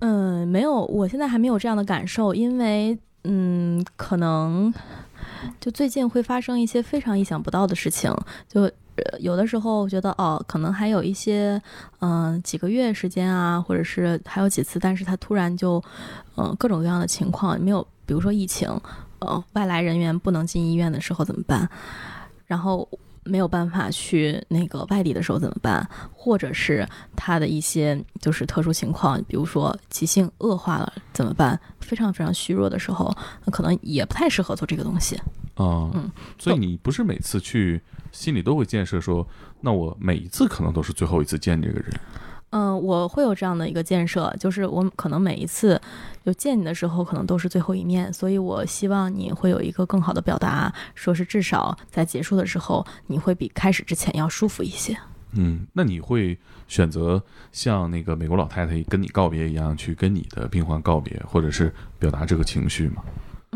[0.00, 4.72] 嗯，没有，我现在还没有这样的感受，因为嗯，可能
[5.60, 8.14] 就最近会发生一些非常意想不到的事情，
[8.48, 8.70] 就。
[8.96, 11.60] 呃有的时候我觉得哦，可能还有一些，
[11.98, 15.82] 嗯、几个月时间啊，或者是还有几次，但是他突然就，
[16.36, 18.70] 嗯、各种各样的情况没有，比如说疫情，
[19.18, 21.68] 呃，外来人员不能进医院的时候怎么办？
[22.46, 22.88] 然后
[23.24, 25.88] 没有办法去那个外地的时候怎么办？
[26.12, 31.58] 或者是他的一些就是特殊情况，比如说急性恶化了怎么办？
[31.80, 33.14] 非常非常虚弱的时候，
[33.44, 35.16] 那可能也不太适合做这个东西。
[35.54, 39.26] 啊、嗯所以你不是每次去心里都会建设说，
[39.60, 42.00] 那我每一次可能都是最后一次见这个人。
[42.56, 45.80] 嗯，我会有这样的一个建设，就是我可能每一次
[46.24, 54.96] 就见你的时候，可能都是最后一面，所以我希望你会有一个更好的表达，说是至少在结束的时候，你会比开始之前要舒服一些。
[55.32, 56.38] 嗯，那你会
[56.68, 63.02] 选择像那个美国老太太跟你告别一样，去跟你的病患告别，或者是表达这个情绪吗？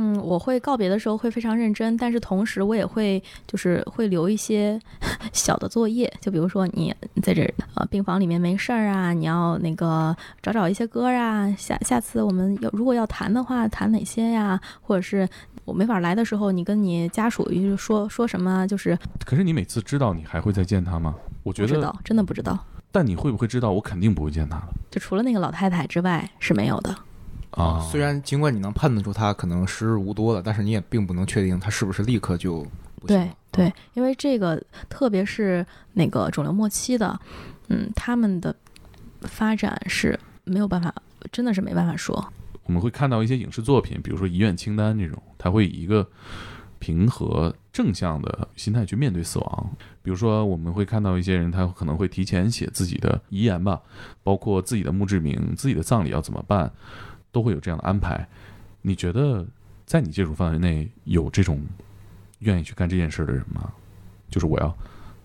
[0.00, 4.80] 嗯，我会告别的时候会非常认真，但是同时我也会就是会留一些
[5.34, 7.42] 小的作业，就比如说你在这
[7.74, 14.60] 呃病房里面没事儿啊，你要那个找找一些歌啊，下下次我们要如果要谈的话，谈哪些呀？
[14.80, 15.28] 或者是
[15.64, 18.96] 我没法来的时候，你跟你家属一说说什么，就是
[19.26, 21.12] 可是你每次知道你还会再见他吗？
[21.42, 22.56] 我觉得，不知道，真的不知道。
[22.92, 26.96] 但你会不会知道我肯定不会见他了就除了那个老太太之外是没有的。
[27.50, 27.80] 啊？
[27.80, 32.58] 虽然尽管你能判断出他可能时日无多了，但是你也并不能确定他是不是立刻就
[33.00, 33.30] 不行对。
[33.50, 37.18] 对，因为这个特别是那个肿瘤末期的，
[37.68, 38.54] 嗯，他们的
[39.22, 40.94] 发展是没有办法
[41.32, 42.32] 真的是没办法说。
[42.64, 46.06] 我们会看到一些影视作品，比如说《遗愿清单》这种，他会以一个
[46.78, 49.70] 平和正向的心态去面对死亡。
[50.02, 53.80] 比如说，我们会看到一些人，他可能会提前写自己的遗言吧，
[54.22, 56.70] 包括自己的墓志铭、自己的葬礼要怎么办，
[57.32, 58.26] 都会有这样的安排。
[58.82, 59.46] 你觉得
[59.84, 61.60] 在你接触范围内有这种
[62.40, 63.72] 愿意去干这件事的人吗？
[64.30, 64.74] 就是我要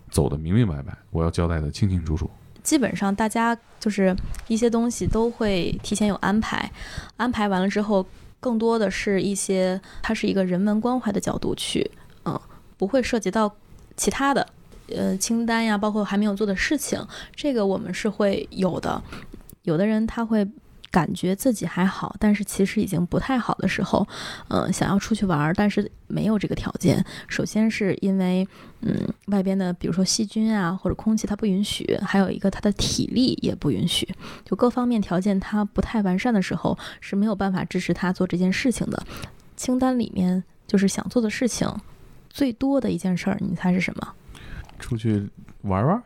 [0.09, 2.29] 走的明明白白，我要交代的清清楚楚。
[2.63, 4.15] 基本上大家就是
[4.47, 6.71] 一些东西都会提前有安排，
[7.17, 8.05] 安排完了之后，
[8.39, 11.91] 更多的是一些它是一个人文关怀的角度去，
[12.25, 12.39] 嗯，
[12.77, 13.53] 不会涉及到
[13.97, 14.47] 其他的，
[14.87, 19.03] 呃，清单呀，包括还没有做的事情，这个我们是会有的。
[19.61, 20.47] 有的人他会。
[20.93, 24.07] 感觉自己还好，但是其实已经不太好的时候，
[24.49, 27.03] 嗯，想要出去玩，但是没有这个条件。
[27.27, 28.47] 首先是因为，
[28.81, 34.07] 嗯，外边的比如说细菌啊或者空气它不允许，还有一个它的体力也不允许，
[34.45, 39.03] 就各方面条件它不太完善的时候是没有办法支持他做这件事情的。
[39.57, 41.67] 清单里面就是想做的事情
[42.29, 44.13] 最多的一件事儿，你猜是什么？
[44.77, 45.27] 出去
[45.63, 46.03] 玩玩？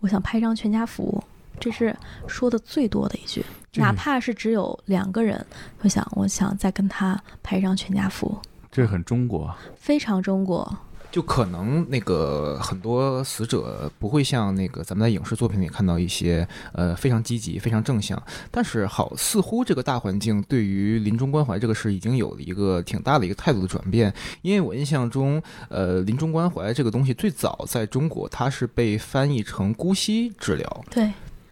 [0.00, 1.22] 我想拍张全家福。
[1.60, 1.94] 这是
[2.26, 3.44] 说的最多的一句，
[3.74, 5.44] 哪怕是只有两个人，
[5.82, 8.36] 我想，我想再跟他拍一张全家福。
[8.72, 10.76] 这很中国，非常中国。
[11.10, 24.14] 就可能那个很多死者不会像那个咱们在影视作品里看到一些呃非常积极、非常正向，但是好似乎这个大环境对于临终关怀这个事已经有了一个挺大的一个态度的转变。
[24.42, 30.84] 因为我印象中，呃，临终关怀这个东西最早在中国它是被翻译成姑息治疗。
[30.88, 31.10] 对。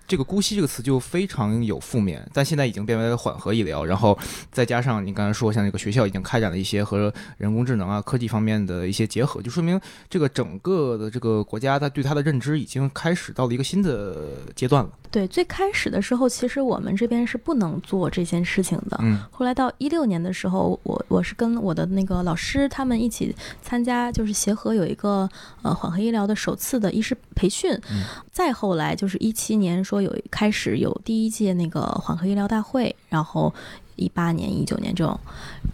[0.09, 3.85] 这个“姑息”这个词就非常有负面，但现在已经变为缓和医疗。
[3.85, 4.19] 然后
[4.51, 9.79] 再加上你刚才说，像这个学校已经开展了一些和人工智能啊、科技方面的一些结合，就说明
[10.09, 14.17] 这个整个的这个国家，它对它的认知已经开始到了一个新的
[14.57, 14.91] 阶段了。
[15.11, 18.99] 对，最开始的时候，其实我们这边是不能做这件事情的。
[19.03, 19.19] 嗯。
[19.31, 25.29] 后来到一六年的时候，我我是跟我的那个老师他们一起参加，就是协和有一个
[25.61, 27.73] 呃缓和医疗的首次的医师培训。
[27.93, 28.05] 嗯。
[28.33, 29.99] 再后来就是一七年说。
[29.99, 33.53] 有开始有第一届那个缓和医疗大会，然后
[33.97, 35.19] 一八年、一九年这种，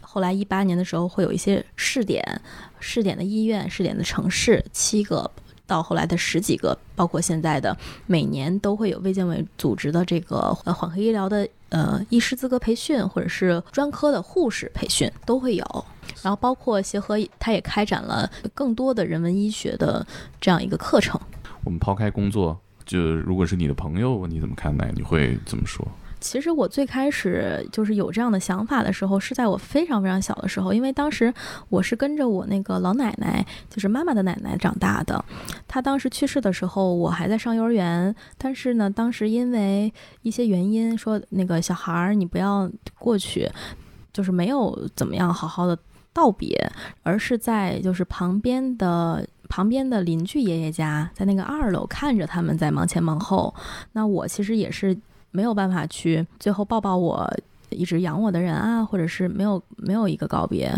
[0.00, 2.40] 后来一八年的时候会有一些试点，
[2.80, 5.30] 试点的医院、试点的城市七个
[5.66, 15.84] 到后来的十几个，包括现在的每年都会有卫健委组织的这个呃缓和医疗的呃医师资格培训，或者是专科的护士培训都会有，
[16.22, 20.06] 然后包括协和它也开展了更多的人文医学的
[20.40, 21.20] 这样一个课程。
[21.64, 22.58] 我们抛开工作。
[22.84, 24.92] 就如果是你的朋友，你怎么看待？
[24.94, 25.88] 你会怎么说？
[26.24, 31.32] 其实我最开始就是有这样的想法的时候，是在我非常非常小的时候，因为当时
[31.68, 35.22] 我是跟着我那个老奶奶，就是妈妈的奶奶长大的。
[35.68, 38.14] 她当时去世的时候，我还在上幼儿园。
[38.38, 43.46] 但是呢，当时因为一些原因，说那个小孩儿你不要过去，
[44.10, 45.78] 就是没有怎么样好好的
[46.14, 46.58] 道别，
[47.02, 49.26] 而是在就是旁边的。
[49.46, 53.54] 旁边的邻居爷爷家，在那个二楼看着他们在忙前忙后，
[53.92, 54.96] 那我其实也是
[55.34, 57.30] 没有办法去最后抱抱我。
[57.70, 60.72] 一直养我的人啊，或者是没有没有一个告别。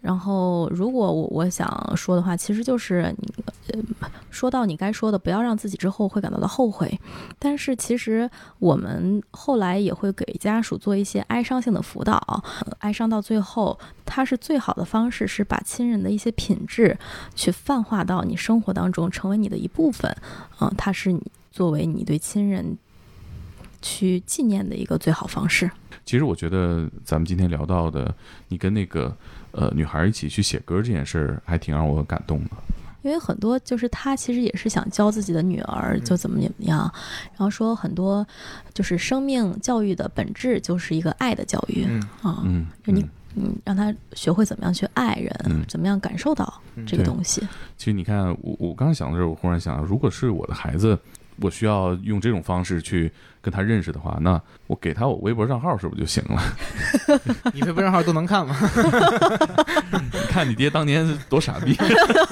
[0.00, 3.84] 然后，如果我我想说的话，其实就是你
[4.30, 6.98] 说到你该说的，不要让自己之后会感到的后悔。
[7.38, 8.30] 但是，其实
[8.60, 12.42] 我们后来也会给家属做一些哀伤性的辅导。
[12.78, 16.96] 哀伤到最后，它是最好的方式，是把亲人的一些品质
[17.34, 20.16] 去泛化到你生活当中，成为你的一部分。
[20.60, 22.78] 嗯，它是你作为你对亲人
[23.82, 25.70] 去纪念的一个最好方式。
[26.04, 28.14] 其实我觉得咱们今天聊到的，
[28.48, 29.14] 你跟那个
[29.52, 32.50] 呃女孩一起去写歌这件事儿，还挺让我感动的。
[33.02, 36.80] 因为很多就是他其实也是想教自己的女儿，就怎么怎么样，
[37.32, 38.26] 然后说很多
[38.74, 41.84] 就是生命教育的本质就是一个爱的教育
[42.22, 43.06] 啊，嗯，就你
[43.36, 47.40] 嗯让他学会怎么样去爱人，怎么样感受到这个东西。
[47.76, 50.98] 其实你看，我我刚想的时候，我忽然想，如果是我的孩子。
[51.40, 53.10] 我需要用这种方式去
[53.40, 56.42] 跟他认识的话，那我给他我微博账号是不是就行了？
[57.54, 58.56] 你微博账号都能看吗？
[60.12, 61.76] 你看你爹当年多傻逼，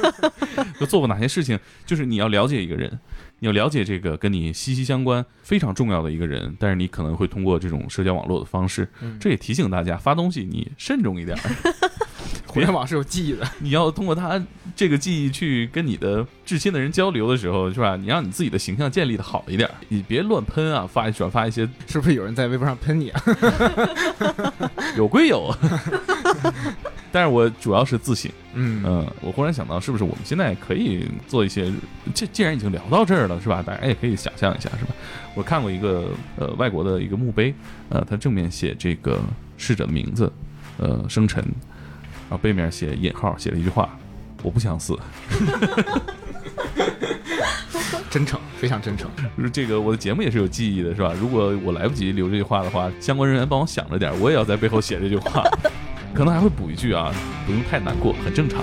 [0.79, 1.59] 都做过哪些事情？
[1.85, 2.91] 就是你要了解一个人，
[3.39, 8.89] 你要了解这个跟你息息相关、非常重要的一个人，但是你可能会通过这种社交网络的方式，
[9.21, 11.37] 这也提醒大家发东西你慎重一点。
[12.57, 14.43] 互联网是有记忆的， 你要通过他
[14.75, 17.97] 这个记忆去跟你的至亲的人交流的时候，是吧？
[17.97, 23.23] 你让你自己的形象建立的好一点，你别乱喷啊，发转发一些，是不是有人在微博上喷你啊？
[24.97, 25.55] 有归有。
[27.13, 28.31] 但是我主要是自省。
[28.55, 31.71] 嗯嗯，我忽然想到，是不是我们现在可以做一些？
[32.15, 33.63] 既既然已经聊到这儿了，是吧？
[33.63, 34.95] 大家也可以想象一下，是吧？
[35.35, 37.55] 我看过一个呃外国的一个墓碑，
[37.91, 39.21] 呃，它正面写这个
[39.59, 40.31] 逝者的名字，
[40.79, 41.43] 呃，生辰，
[42.29, 43.89] 然后背面写引号，写了一句话
[44.43, 44.99] ：“我不想死。
[48.11, 49.11] 真诚，非常真诚。”
[49.53, 51.12] 这个我的节目也是有记忆的，是吧？
[51.20, 55.45] 如果我来不及留这句话的话，相关人员帮我想着点，我也要在背后写这句话，
[56.14, 57.14] 可能还会补一句啊，
[57.47, 58.62] 不用太难过，很正常。